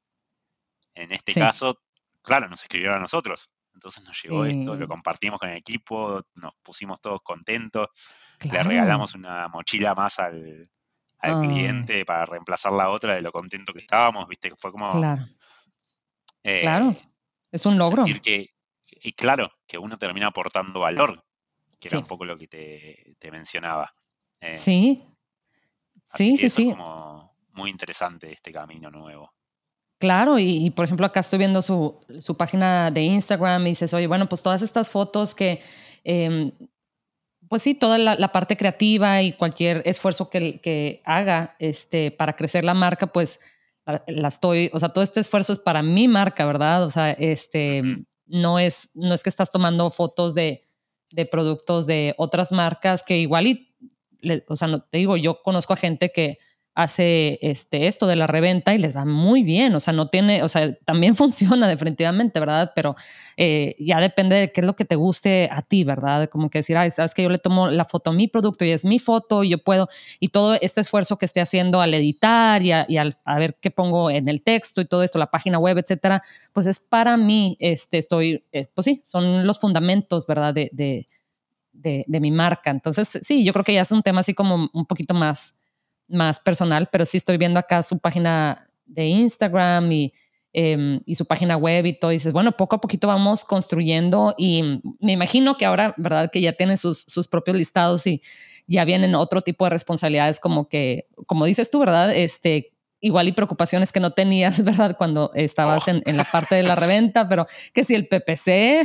en 0.95 1.11
este 1.11 1.33
caso, 1.33 1.81
claro, 2.21 2.47
nos 2.47 2.61
escribieron 2.61 2.97
a 2.97 3.01
nosotros. 3.01 3.49
Entonces 3.73 4.03
nos 4.03 4.21
llegó 4.21 4.45
esto, 4.45 4.75
lo 4.75 4.87
compartimos 4.87 5.39
con 5.39 5.49
el 5.49 5.57
equipo, 5.57 6.21
nos 6.35 6.53
pusimos 6.61 6.99
todos 7.01 7.21
contentos, 7.23 7.87
le 8.41 8.63
regalamos 8.63 9.15
una 9.15 9.47
mochila 9.47 9.95
más 9.95 10.19
al, 10.19 10.69
cliente 11.19 12.03
para 12.03 12.25
reemplazar 12.25 12.73
la 12.73 12.89
otra 12.89 13.15
de 13.15 13.21
lo 13.21 13.31
contento 13.31 13.73
que 13.73 13.79
estábamos, 13.79 14.27
viste, 14.27 14.51
fue 14.57 14.71
como... 14.71 14.89
Claro. 14.89 15.23
Eh, 16.43 16.61
claro, 16.61 16.95
es 17.51 17.65
un 17.65 17.77
logro. 17.77 18.03
Que, 18.21 18.49
y 19.01 19.13
claro, 19.13 19.51
que 19.67 19.77
uno 19.77 19.97
termina 19.97 20.27
aportando 20.27 20.79
valor, 20.79 21.23
que 21.79 21.87
era 21.87 21.99
un 21.99 22.05
poco 22.05 22.25
lo 22.25 22.37
que 22.37 22.47
te, 22.47 23.31
mencionaba. 23.31 23.93
Eh, 24.39 24.55
sí. 24.55 25.03
Sí, 26.13 26.37
sí, 26.37 26.49
sí. 26.49 26.69
Es 26.69 26.75
como 26.75 27.35
muy 27.53 27.69
interesante 27.69 28.31
este 28.31 28.51
camino 28.51 28.91
nuevo. 28.91 29.33
Claro, 29.97 30.39
y, 30.39 30.71
por 30.71 30.85
ejemplo 30.85 31.05
acá 31.05 31.19
estoy 31.19 31.37
viendo 31.37 31.61
su, 31.61 31.99
su, 32.19 32.35
página 32.35 32.89
de 32.89 33.03
Instagram 33.03 33.61
y 33.67 33.69
dices, 33.69 33.93
oye, 33.93 34.07
bueno, 34.07 34.27
pues 34.27 34.41
todas 34.41 34.63
estas 34.63 34.89
fotos 34.89 35.35
que, 35.35 35.61
em, 36.03 36.51
pues 37.47 37.61
sí, 37.61 37.75
toda 37.75 37.99
la, 37.99 38.31
parte 38.31 38.57
creativa 38.57 39.21
y 39.21 39.33
cualquier 39.33 39.83
esfuerzo 39.85 40.29
que, 40.29 40.59
que, 40.59 41.03
haga 41.05 41.55
este, 41.59 42.09
para 42.09 42.35
crecer 42.35 42.63
la 42.63 42.73
marca, 42.73 43.07
pues 43.07 43.41
la, 43.85 44.27
estoy, 44.27 44.71
o 44.73 44.79
sea, 44.79 44.89
todo 44.89 45.03
este 45.03 45.19
esfuerzo 45.19 45.53
es 45.53 45.59
para 45.59 45.83
mi 45.83 46.07
marca, 46.07 46.45
¿verdad? 46.45 46.83
O 46.83 46.89
sea, 46.89 47.11
este, 47.11 48.05
no, 48.31 48.59
es, 48.59 48.89
no 48.93 49.13
es 49.13 49.23
que 49.23 49.29
estás 49.29 49.51
tomando 49.51 49.91
fotos 49.91 50.33
de, 50.33 50.63
de 51.11 51.25
productos 51.25 51.85
de 51.85 52.15
otras 52.17 52.51
marcas 52.51 53.03
que 53.03 53.17
igual 53.19 53.47
y, 53.47 53.75
o 54.47 54.55
sea, 54.55 54.67
no 54.67 54.81
te 54.81 54.97
digo, 54.97 55.17
yo 55.17 55.41
conozco 55.41 55.73
a 55.73 55.77
gente 55.77 56.11
que 56.11 56.37
hace 56.81 57.39
este, 57.41 57.87
esto 57.87 58.07
de 58.07 58.15
la 58.15 58.27
reventa 58.27 58.73
y 58.73 58.77
les 58.77 58.95
va 58.95 59.05
muy 59.05 59.43
bien, 59.43 59.73
o 59.75 59.79
sea, 59.79 59.93
no 59.93 60.07
tiene, 60.07 60.43
o 60.43 60.47
sea, 60.47 60.73
también 60.85 61.15
funciona 61.15 61.67
definitivamente, 61.67 62.39
¿verdad? 62.39 62.71
Pero 62.75 62.95
eh, 63.37 63.75
ya 63.79 63.99
depende 63.99 64.35
de 64.35 64.51
qué 64.51 64.61
es 64.61 64.67
lo 64.67 64.75
que 64.75 64.85
te 64.85 64.95
guste 64.95 65.49
a 65.51 65.61
ti, 65.61 65.83
¿verdad? 65.83 66.29
Como 66.29 66.49
que 66.49 66.59
decir, 66.59 66.77
ay, 66.77 66.91
sabes 66.91 67.13
que 67.13 67.23
yo 67.23 67.29
le 67.29 67.37
tomo 67.37 67.67
la 67.67 67.85
foto 67.85 68.11
a 68.11 68.13
mi 68.13 68.27
producto 68.27 68.65
y 68.65 68.71
es 68.71 68.85
mi 68.85 68.99
foto 68.99 69.43
y 69.43 69.49
yo 69.49 69.57
puedo, 69.57 69.87
y 70.19 70.29
todo 70.29 70.55
este 70.61 70.81
esfuerzo 70.81 71.17
que 71.17 71.25
esté 71.25 71.41
haciendo 71.41 71.81
al 71.81 71.93
editar 71.93 72.61
y, 72.63 72.71
a 72.71 73.39
ver 73.39 73.57
qué 73.61 73.71
pongo 73.71 74.09
en 74.09 74.27
el 74.27 74.43
texto 74.43 74.81
y 74.81 74.85
todo 74.85 75.03
esto, 75.03 75.19
la 75.19 75.31
página 75.31 75.59
web, 75.59 75.77
etcétera, 75.77 76.21
pues 76.53 76.67
es 76.67 76.79
para 76.79 77.17
mí, 77.17 77.57
este, 77.59 77.97
estoy, 77.97 78.43
eh, 78.51 78.67
pues 78.73 78.85
sí, 78.85 79.01
son 79.03 79.45
los 79.45 79.59
fundamentos, 79.59 80.27
¿verdad? 80.27 80.53
De, 80.53 80.69
de 81.73 82.19
mi 82.19 82.29
marca. 82.29 82.69
Entonces, 82.69 83.19
sí, 83.23 83.43
yo 83.43 83.53
creo 83.53 83.63
que 83.63 83.73
ya 83.73 83.81
es 83.81 83.91
un 83.91 84.03
tema 84.03 84.19
así 84.19 84.35
como 84.35 84.69
un 84.71 84.85
poquito 84.85 85.15
más 85.15 85.60
más 86.11 86.39
personal, 86.39 86.89
pero 86.91 87.05
sí 87.05 87.17
estoy 87.17 87.37
viendo 87.37 87.59
acá 87.59 87.83
su 87.83 87.99
página 87.99 88.67
de 88.85 89.07
Instagram 89.07 89.91
y, 89.91 90.13
em, 90.53 91.01
y 91.05 91.15
su 91.15 91.25
página 91.25 91.57
web 91.57 91.85
y 91.85 91.93
todo. 91.93 92.11
Y 92.11 92.15
dices, 92.15 92.33
bueno, 92.33 92.51
poco 92.57 92.75
a 92.75 92.81
poquito 92.81 93.07
vamos 93.07 93.43
construyendo 93.43 94.35
y 94.37 94.81
me 94.99 95.13
imagino 95.13 95.57
que 95.57 95.65
ahora, 95.65 95.93
¿verdad? 95.97 96.29
Que 96.31 96.41
ya 96.41 96.53
tienen 96.53 96.77
sus, 96.77 96.99
sus 97.07 97.27
propios 97.27 97.57
listados 97.57 98.05
y 98.07 98.21
ya 98.67 98.85
vienen 98.85 99.15
otro 99.15 99.41
tipo 99.41 99.65
de 99.65 99.71
responsabilidades 99.71 100.39
como 100.39 100.67
que, 100.67 101.07
como 101.25 101.45
dices 101.45 101.71
tú, 101.71 101.79
¿verdad? 101.79 102.15
Este, 102.15 102.73
igual 103.01 103.27
y 103.27 103.31
preocupaciones 103.31 103.91
que 103.91 103.99
no 103.99 104.11
tenías, 104.11 104.63
¿verdad? 104.63 104.95
Cuando 104.97 105.31
estabas 105.33 105.87
en, 105.87 106.01
en, 106.05 106.17
la 106.17 106.23
parte 106.23 106.55
de 106.55 106.63
la 106.63 106.75
reventa, 106.75 107.27
pero 107.27 107.47
que 107.73 107.83
si 107.83 107.95
el 107.95 108.07
PPC, 108.07 108.83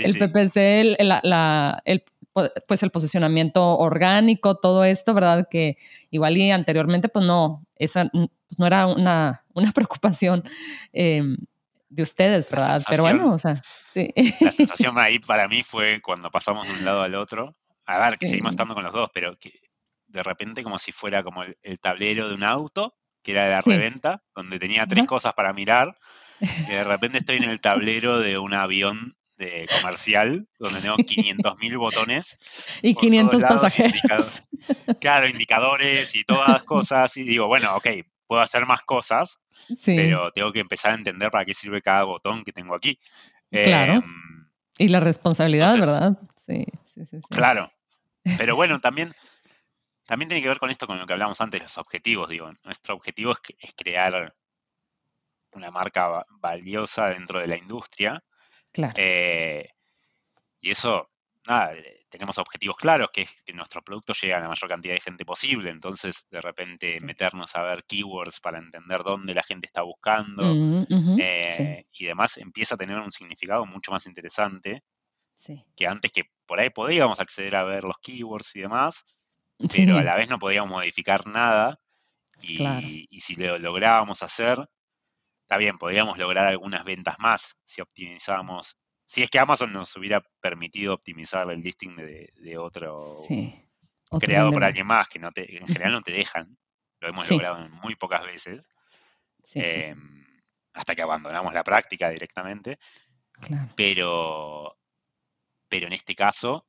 el 0.00 0.18
PPC, 0.18 1.00
la, 1.02 1.20
la, 1.22 1.82
el, 1.84 2.04
pues 2.66 2.82
el 2.82 2.90
posicionamiento 2.90 3.78
orgánico, 3.78 4.56
todo 4.56 4.84
esto, 4.84 5.14
¿verdad? 5.14 5.48
Que 5.50 5.76
igual 6.10 6.36
y 6.36 6.50
anteriormente, 6.50 7.08
pues 7.08 7.24
no, 7.24 7.64
esa 7.76 8.08
pues 8.10 8.58
no 8.58 8.66
era 8.66 8.86
una, 8.86 9.44
una 9.54 9.72
preocupación 9.74 10.44
em, 10.92 11.36
de 11.88 12.02
ustedes, 12.02 12.50
¿verdad? 12.50 12.82
Pero 12.88 13.02
bueno, 13.02 13.32
o 13.32 13.38
sea, 13.38 13.62
sí. 13.88 14.12
La 14.40 14.52
sensación 14.52 14.98
ahí 14.98 15.18
para 15.18 15.48
mí 15.48 15.62
fue 15.62 16.00
cuando 16.02 16.30
pasamos 16.30 16.66
de 16.66 16.74
un 16.74 16.84
lado 16.84 17.02
al 17.02 17.14
otro. 17.14 17.56
A 17.86 18.04
ver, 18.04 18.18
que 18.18 18.26
seguimos 18.26 18.50
estando 18.50 18.74
con 18.74 18.82
los 18.82 18.92
dos, 18.92 19.10
pero 19.14 19.38
que 19.38 19.60
de 20.08 20.22
repente 20.22 20.62
como 20.62 20.78
si 20.78 20.92
fuera 20.92 21.22
como 21.22 21.44
el, 21.44 21.80
tablero 21.80 22.28
de 22.28 22.34
un 22.34 22.42
auto, 22.42 22.96
que 23.22 23.32
era 23.32 23.44
de 23.44 23.50
la 23.50 23.60
reventa, 23.60 24.24
donde 24.34 24.58
tenía 24.58 24.86
tres 24.86 25.06
cosas 25.06 25.34
para 25.34 25.52
mirar, 25.52 25.96
y 26.40 26.72
de 26.72 26.84
repente 26.84 27.18
estoy 27.18 27.36
en 27.36 27.44
el 27.44 27.60
tablero 27.60 28.18
de 28.18 28.38
un 28.38 28.54
avión 28.54 29.16
de 29.36 29.68
comercial, 29.80 30.48
donde 30.58 30.80
tengo 30.80 30.96
500.000 30.96 31.78
botones. 31.78 32.38
Y 32.82 32.94
500 32.94 33.42
pasajeros. 33.42 34.48
claro, 35.00 35.28
indicadores 35.28 36.14
y 36.14 36.24
todas 36.24 36.48
las 36.48 36.62
cosas. 36.62 37.16
Y 37.16 37.22
digo, 37.22 37.46
bueno, 37.46 37.74
ok, 37.76 37.86
puedo 38.26 38.42
hacer 38.42 38.66
más 38.66 38.82
cosas, 38.82 39.38
pero 39.84 40.30
tengo 40.32 40.52
que 40.52 40.60
empezar 40.60 40.92
a 40.92 40.94
entender 40.94 41.30
para 41.30 41.44
qué 41.44 41.54
sirve 41.54 41.82
cada 41.82 42.04
botón 42.04 42.44
que 42.44 42.52
tengo 42.52 42.74
aquí. 42.74 42.98
Claro. 43.50 43.94
Em, 43.94 44.48
y 44.78 44.88
la 44.88 45.00
responsabilidad, 45.00 45.78
¿verdad? 45.78 46.18
Sí, 46.36 46.66
sí, 46.86 47.06
sí, 47.06 47.18
Claro. 47.30 47.70
Pero 48.38 48.56
bueno, 48.56 48.80
también, 48.80 49.12
también 50.06 50.28
tiene 50.28 50.42
que 50.42 50.48
ver 50.48 50.58
con 50.58 50.70
esto, 50.70 50.86
con 50.86 50.98
lo 50.98 51.06
que 51.06 51.12
hablamos 51.12 51.40
antes, 51.40 51.62
los 51.62 51.78
objetivos. 51.78 52.28
Digo, 52.28 52.52
nuestro 52.64 52.94
objetivo 52.94 53.32
es, 53.32 53.38
es 53.58 53.74
crear 53.76 54.34
una 55.52 55.70
marca 55.70 56.26
valiosa 56.40 57.08
dentro 57.08 57.40
de 57.40 57.46
la 57.46 57.56
industria 57.56 58.22
eh, 58.96 59.68
y 60.60 60.70
eso, 60.70 61.10
nada, 61.46 61.74
eh, 61.74 62.06
tenemos 62.08 62.38
objetivos 62.38 62.76
claros, 62.76 63.10
que 63.12 63.22
es 63.22 63.42
que 63.44 63.52
nuestro 63.52 63.82
producto 63.82 64.12
llegue 64.12 64.34
a 64.34 64.40
la 64.40 64.48
mayor 64.48 64.68
cantidad 64.68 64.94
de 64.94 65.00
gente 65.00 65.24
posible. 65.24 65.70
Entonces, 65.70 66.26
de 66.30 66.40
repente, 66.40 66.98
meternos 67.02 67.54
a 67.56 67.62
ver 67.62 67.84
keywords 67.84 68.40
para 68.40 68.58
entender 68.58 69.02
dónde 69.02 69.34
la 69.34 69.42
gente 69.42 69.66
está 69.66 69.82
buscando 69.82 70.42
mm, 70.54 71.18
eh, 71.20 71.86
y 71.92 72.06
demás, 72.06 72.38
empieza 72.38 72.74
a 72.74 72.78
tener 72.78 72.98
un 72.98 73.12
significado 73.12 73.66
mucho 73.66 73.90
más 73.90 74.06
interesante 74.06 74.82
que 75.76 75.86
antes 75.86 76.12
que 76.12 76.24
por 76.46 76.60
ahí 76.60 76.70
podíamos 76.70 77.20
acceder 77.20 77.56
a 77.56 77.64
ver 77.64 77.84
los 77.84 77.98
keywords 77.98 78.56
y 78.56 78.60
demás, 78.60 79.04
pero 79.76 79.98
a 79.98 80.02
la 80.02 80.16
vez 80.16 80.28
no 80.28 80.38
podíamos 80.38 80.70
modificar 80.70 81.26
nada. 81.26 81.78
Y, 82.42 83.06
y 83.10 83.20
si 83.22 83.34
lo 83.36 83.58
lográbamos 83.58 84.22
hacer, 84.22 84.68
está 85.46 85.58
bien, 85.58 85.78
podríamos 85.78 86.18
lograr 86.18 86.44
algunas 86.46 86.84
ventas 86.84 87.20
más 87.20 87.56
si 87.64 87.80
optimizamos. 87.80 88.76
Si 89.06 89.22
es 89.22 89.30
que 89.30 89.38
Amazon 89.38 89.72
nos 89.72 89.94
hubiera 89.96 90.20
permitido 90.40 90.92
optimizar 90.92 91.48
el 91.48 91.62
listing 91.62 91.94
de, 91.94 92.58
otro, 92.58 92.96
creado 94.18 94.50
por 94.50 94.64
alguien 94.64 94.88
más, 94.88 95.08
que 95.08 95.20
no 95.20 95.30
te, 95.30 95.56
en 95.56 95.64
general 95.68 95.92
no 95.92 96.00
te 96.00 96.10
dejan. 96.10 96.58
Lo 96.98 97.08
hemos 97.08 97.30
logrado 97.30 97.68
muy 97.68 97.94
pocas 97.94 98.24
veces. 98.24 98.66
Em, 99.54 100.26
hasta 100.72 100.96
que 100.96 101.02
abandonamos 101.02 101.54
la 101.54 101.62
práctica 101.62 102.10
directamente. 102.10 102.80
Pero, 103.76 104.76
pero 105.68 105.86
en 105.86 105.92
este 105.92 106.16
caso 106.16 106.66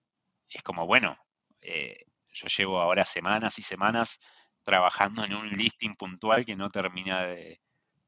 es 0.49 0.61
como, 0.61 0.85
bueno, 0.85 1.17
eh, 1.61 2.05
yo 2.31 2.47
llevo 2.47 2.79
ahora 2.79 3.05
semanas 3.05 3.57
y 3.57 3.63
semanas 3.63 4.19
trabajando 4.61 5.23
en 5.23 5.33
un 5.33 5.49
listing 5.49 5.95
puntual 5.95 6.45
que 6.45 6.55
no 6.55 6.69
termina 6.69 7.25
de, 7.25 7.59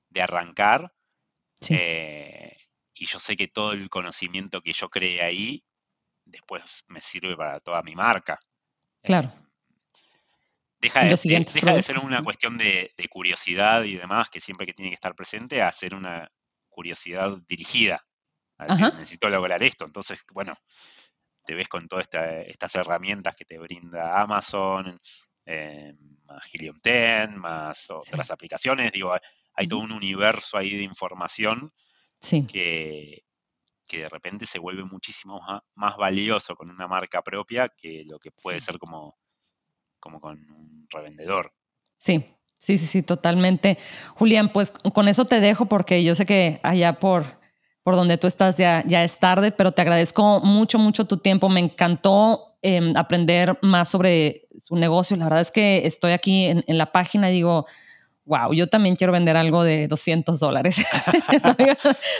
de 0.09 0.21
arrancar. 0.21 0.93
Eh, 1.69 2.57
y 2.93 3.05
yo 3.05 3.19
sé 3.19 3.35
que 3.35 3.47
todo 3.47 3.73
el 3.73 3.89
conocimiento 3.89 4.61
que 4.61 4.73
yo 4.73 4.89
creé 4.89 5.21
ahí 5.21 5.63
después 6.25 6.83
me 6.87 7.01
sirve 7.01 7.35
para 7.35 7.59
toda 7.59 7.81
mi 7.81 7.95
marca. 7.95 8.39
Claro. 9.03 9.33
deja, 10.79 11.03
de, 11.05 11.17
ser 11.17 11.97
una 11.99 12.23
cuestión 12.23 12.57
de, 12.57 12.93
curiosidad 13.09 13.83
y 13.83 13.95
demás, 13.95 14.29
que 14.29 14.41
siempre 14.41 14.67
que 14.67 14.73
tiene 14.73 14.91
que 14.91 14.95
estar 14.95 15.15
presente, 15.15 15.61
a 15.61 15.71
ser 15.71 15.95
una 15.95 16.29
curiosidad 16.69 17.37
dirigida. 17.47 18.05
necesito 18.59 19.29
lograr 19.29 19.61
esto. 19.63 19.85
Entonces, 19.85 20.23
bueno, 20.33 20.53
te 21.45 21.55
ves 21.55 21.67
con 21.67 21.87
todas 21.87 22.07
estas 22.45 22.75
herramientas 22.75 23.35
que 23.35 23.45
te 23.45 23.57
brinda 23.57 24.21
Amazon, 24.21 24.99
eh, 25.45 25.95
más 26.25 26.53
Helium 26.53 26.79
10, 26.83 27.31
más 27.31 27.89
otras 27.89 28.29
aplicaciones, 28.29 28.91
digo, 28.91 29.15
hay, 29.59 29.67
todo 29.67 29.79
un 29.79 29.91
universo 29.91 30.57
ahí 30.57 30.75
de 30.75 30.83
información 30.83 31.73
que, 32.21 33.23
que 33.89 33.97
de 33.99 34.09
repente 34.09 34.45
se 34.45 34.59
vuelve 34.59 34.85
muchísimo 34.85 35.41
más, 35.75 35.97
valioso 35.97 36.55
con 36.55 36.69
una 36.69 36.87
marca 36.87 37.21
propia 37.21 37.67
que 37.75 38.05
lo 38.05 38.19
que 38.19 38.31
puede 38.31 38.61
ser 38.61 38.77
como, 38.77 39.17
como 39.99 40.21
con 40.21 40.37
un 40.51 40.87
revendedor. 40.89 41.51
Sí, 41.97 42.23
sí, 42.59 42.77
sí, 42.77 42.85
sí, 42.85 43.03
totalmente. 43.03 43.77
Julián, 44.15 44.53
pues 44.53 44.71
con 44.71 45.07
eso 45.07 45.25
te 45.25 45.39
dejo 45.39 45.65
porque 45.65 46.03
yo 46.03 46.13
sé 46.13 46.27
que 46.27 46.59
allá 46.61 46.99
por, 46.99 47.25
por 47.83 47.95
donde 47.95 48.17
tú 48.17 48.27
estás 48.27 48.57
ya, 48.57 48.83
ya 48.85 49.03
es 49.03 49.19
tarde, 49.19 49.51
pero 49.51 49.71
te 49.71 49.81
agradezco 49.81 50.39
mucho, 50.41 50.77
mucho 50.77 51.05
tu 51.05 51.17
tiempo. 51.17 51.49
Me 51.49 51.59
encantó 51.59 52.59
em, 52.61 52.95
aprender 52.95 53.57
más 53.63 53.89
sobre 53.89 54.47
su 54.55 54.75
negocio. 54.75 55.17
La 55.17 55.25
verdad 55.25 55.41
es 55.41 55.51
que 55.51 55.87
estoy 55.87 56.11
aquí 56.11 56.45
en, 56.45 56.63
en 56.67 56.77
la 56.77 56.91
página 56.91 57.31
y 57.31 57.33
digo, 57.33 57.65
wow, 58.29 58.53
yo 58.53 58.67
también 58.67 58.95
quiero 58.95 59.11
vender 59.11 59.35
algo 59.35 59.63
de 59.63 59.87
200 59.87 60.39
dólares. 60.39 60.85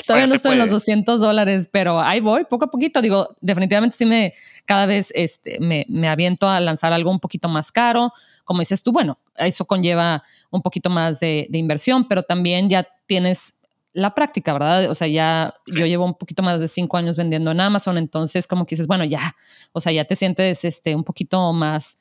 todavía, 0.08 0.26
no 0.26 0.34
estoy 0.34 0.54
en 0.54 0.58
los 0.58 0.72
200 0.72 1.22
dólares, 1.22 1.70
pero 1.72 2.02
ahí 2.02 2.20
voy, 2.20 2.46
poco 2.46 2.66
a 2.66 2.72
poquito. 2.72 3.00
Digo, 3.00 3.36
definitivamente 3.42 3.96
sí 3.96 4.08
me, 4.08 4.34
cada 4.66 4.88
vez 4.88 5.14
este, 5.16 5.60
me, 5.60 5.86
me 5.88 6.10
aviento 6.10 6.50
a 6.50 6.60
lanzar 6.60 6.94
algo 6.94 7.12
un 7.12 7.20
poquito 7.20 7.48
más 7.48 7.72
caro. 7.72 8.12
Como 8.44 8.60
dices 8.60 8.82
tú, 8.82 8.92
bueno, 8.92 9.20
eso 9.36 9.66
conlleva 9.66 10.24
un 10.50 10.64
poquito 10.64 10.90
más 10.90 11.20
de, 11.20 11.46
de 11.52 11.60
inversión, 11.60 12.08
pero 12.08 12.24
también 12.24 12.70
ya 12.70 12.88
tienes 13.06 13.62
la 13.94 14.16
práctica, 14.16 14.52
¿verdad? 14.52 14.90
O 14.90 14.96
sea, 14.96 15.08
ya 15.08 15.54
yo 15.68 15.86
llevo 15.86 16.06
un 16.06 16.16
poquito 16.16 16.42
más 16.42 16.60
de 16.60 16.68
cinco 16.68 16.98
años 16.98 17.18
vendiendo 17.18 17.52
en 17.52 17.62
Amazon, 17.62 18.00
entonces 18.00 18.48
como 18.48 18.66
que 18.66 18.72
dices, 18.72 18.88
bueno, 18.88 19.04
ya, 19.06 19.36
o 19.74 19.80
sea, 19.80 19.92
ya 19.92 20.06
te 20.06 20.16
sientes 20.16 20.66
este, 20.66 20.96
un 20.96 21.04
poquito 21.04 21.54
más, 21.54 22.00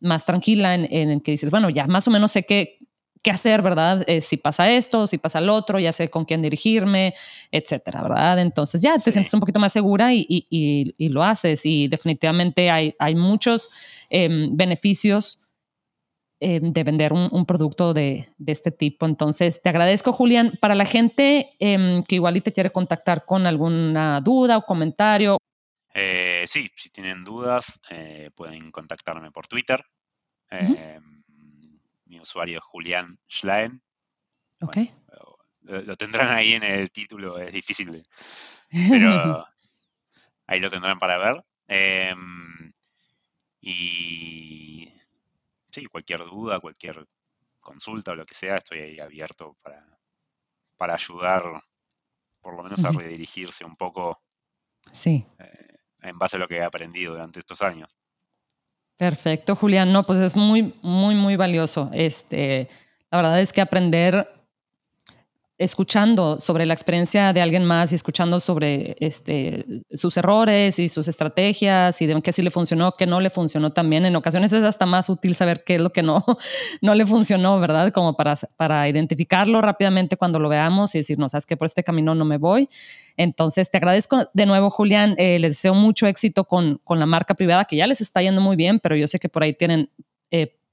más 0.00 0.24
tranquila 0.24 0.74
en, 0.74 0.90
en 0.90 1.20
que 1.20 1.32
dices, 1.32 1.50
bueno, 1.50 1.68
ya 1.68 1.86
más 1.86 2.08
o 2.08 2.10
menos 2.10 2.32
sé 2.32 2.44
qué, 2.44 2.78
qué 3.22 3.30
hacer, 3.30 3.62
¿verdad? 3.62 4.04
Eh, 4.06 4.20
si 4.20 4.36
pasa 4.36 4.70
esto, 4.70 5.06
si 5.06 5.18
pasa 5.18 5.40
lo 5.40 5.54
otro, 5.54 5.78
ya 5.78 5.92
sé 5.92 6.10
con 6.10 6.24
quién 6.24 6.42
dirigirme, 6.42 7.14
etcétera, 7.50 8.02
¿verdad? 8.02 8.40
Entonces 8.40 8.82
ya 8.82 8.96
te 8.96 9.12
sientes 9.12 9.32
un 9.34 9.40
poquito 9.40 9.60
más 9.60 9.72
segura 9.72 10.12
y, 10.14 10.26
y, 10.28 10.94
y, 10.96 11.08
lo 11.08 11.22
haces. 11.22 11.66
Y 11.66 11.88
definitivamente 11.88 12.70
hay, 12.70 12.94
hay 12.98 13.14
muchos 13.14 13.70
em, 14.08 14.56
beneficios 14.56 15.40
em, 16.40 16.72
de 16.72 16.84
vender 16.84 17.12
un, 17.12 17.44
producto 17.46 17.92
de, 17.92 18.28
de, 18.38 18.52
este 18.52 18.70
tipo. 18.70 19.04
Entonces 19.04 19.60
te 19.60 19.68
agradezco, 19.68 20.12
Julián. 20.12 20.58
Para 20.60 20.74
la 20.74 20.86
gente 20.86 21.56
em, 21.58 22.02
que 22.04 22.14
igual 22.14 22.38
y 22.38 22.40
te 22.40 22.52
quiere 22.52 22.70
contactar 22.70 23.26
con 23.26 23.46
alguna 23.46 24.20
duda 24.22 24.56
o 24.56 24.62
comentario. 24.62 25.36
Eh, 25.92 26.44
sí, 26.46 26.70
si 26.76 26.88
tienen 26.88 27.24
dudas, 27.24 27.80
eh, 27.90 28.30
pueden 28.34 28.70
contactarme 28.70 29.30
por 29.30 29.46
Twitter 29.46 29.84
mi 32.10 32.20
usuario 32.20 32.58
es 32.58 32.64
Julián 32.64 33.18
Schlein. 33.28 33.80
Ok. 34.60 34.76
lo, 35.62 35.96
tendrán 35.96 36.28
ahí 36.36 36.54
en 36.54 36.64
el 36.64 36.90
título, 36.90 37.38
es 37.38 37.52
difícil, 37.52 38.02
pero 38.90 39.46
ahí 40.46 40.60
lo 40.60 40.68
tendrán 40.68 40.98
para 40.98 41.18
ver. 41.18 41.44
Em, 41.68 42.72
y 43.60 44.92
sí, 45.70 45.86
cualquier 45.86 46.20
duda, 46.20 46.58
cualquier 46.58 47.06
consulta 47.60 48.12
o 48.12 48.16
lo 48.16 48.26
que 48.26 48.34
sea, 48.34 48.56
estoy 48.56 48.80
ahí 48.80 48.98
abierto 48.98 49.56
para, 49.62 49.86
para 50.76 50.94
ayudar, 50.94 51.62
por 52.40 52.56
lo 52.56 52.64
menos 52.64 52.84
a 52.84 52.90
redirigirse 52.90 53.64
un 53.64 53.76
poco 53.76 54.20
sí. 54.90 55.24
Eh, 55.38 55.76
en 56.02 56.18
base 56.18 56.36
a 56.36 56.40
lo 56.40 56.48
que 56.48 56.56
he 56.56 56.62
aprendido 56.62 57.12
durante 57.12 57.38
estos 57.38 57.62
años. 57.62 57.94
Perfecto, 59.00 59.56
Julián. 59.56 59.94
No, 59.94 60.04
pues 60.04 60.20
es 60.20 60.36
muy, 60.36 60.74
muy, 60.82 61.14
muy 61.14 61.34
valioso. 61.34 61.90
Este, 61.94 62.68
la 63.10 63.16
verdad 63.16 63.40
es 63.40 63.54
que 63.54 63.62
aprender 63.62 64.28
escuchando 65.60 66.40
sobre 66.40 66.64
la 66.64 66.72
experiencia 66.72 67.34
de 67.34 67.42
alguien 67.42 67.66
más 67.66 67.92
y 67.92 67.94
escuchando 67.94 68.40
sobre 68.40 68.96
este, 68.98 69.66
sus 69.92 70.16
errores 70.16 70.78
y 70.78 70.88
sus 70.88 71.06
estrategias 71.06 72.00
y 72.00 72.06
de 72.06 72.22
qué 72.22 72.32
sí 72.32 72.40
le 72.40 72.50
funcionó, 72.50 72.92
qué 72.92 73.06
no 73.06 73.20
le 73.20 73.28
funcionó 73.28 73.70
también. 73.70 74.06
En 74.06 74.16
ocasiones 74.16 74.54
es 74.54 74.64
hasta 74.64 74.86
más 74.86 75.10
útil 75.10 75.34
saber 75.34 75.62
qué 75.62 75.74
es 75.74 75.82
lo 75.82 75.92
que 75.92 76.02
no, 76.02 76.24
no 76.80 76.94
le 76.94 77.04
funcionó, 77.04 77.60
¿verdad? 77.60 77.92
Como 77.92 78.16
para, 78.16 78.36
para 78.56 78.88
identificarlo 78.88 79.60
rápidamente 79.60 80.16
cuando 80.16 80.38
lo 80.38 80.48
veamos 80.48 80.94
y 80.94 80.98
decir, 80.98 81.18
no, 81.18 81.28
sabes 81.28 81.44
que 81.44 81.58
por 81.58 81.66
este 81.66 81.84
camino 81.84 82.14
no 82.14 82.24
me 82.24 82.38
voy. 82.38 82.66
Entonces, 83.18 83.70
te 83.70 83.76
agradezco 83.76 84.30
de 84.32 84.46
nuevo, 84.46 84.70
Julián. 84.70 85.14
Eh, 85.18 85.38
les 85.40 85.52
deseo 85.56 85.74
mucho 85.74 86.06
éxito 86.06 86.44
con, 86.44 86.80
con 86.84 86.98
la 86.98 87.04
marca 87.04 87.34
privada, 87.34 87.66
que 87.66 87.76
ya 87.76 87.86
les 87.86 88.00
está 88.00 88.22
yendo 88.22 88.40
muy 88.40 88.56
bien, 88.56 88.80
pero 88.80 88.96
yo 88.96 89.06
sé 89.06 89.18
que 89.18 89.28
por 89.28 89.42
ahí 89.42 89.52
tienen 89.52 89.90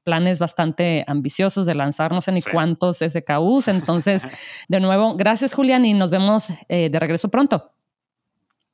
planes 0.08 0.40
bastante 0.40 1.04
ambiciosos 1.06 1.66
de 1.66 1.76
lanzar 1.76 2.14
no 2.14 2.22
sé 2.22 2.32
ni 2.32 2.42
cuántos 2.42 3.00
SKUs. 3.00 3.68
Entonces, 3.68 4.24
de 4.70 4.80
nuevo, 4.80 5.18
gracias 5.18 5.54
Julián 5.54 5.84
y 5.84 5.94
nos 5.94 6.12
vemos 6.12 6.50
eh, 6.70 6.90
de 6.90 6.98
regreso 6.98 7.30
pronto. 7.30 7.74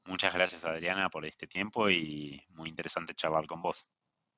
Muchas 0.05 0.31
gracias 0.31 0.63
Adriana 0.63 1.09
por 1.09 1.25
este 1.25 1.47
tiempo 1.47 1.89
y 1.89 2.39
muy 2.53 2.69
interesante 2.69 3.15
charlar 3.15 3.47
con 3.47 3.63
vos. 3.63 3.88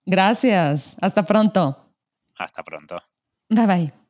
Gracias. 0.05 0.95
Hasta 1.01 1.25
pronto. 1.25 1.91
Hasta 2.37 2.63
pronto. 2.63 2.97
Bye 3.49 3.67
bye. 3.67 3.95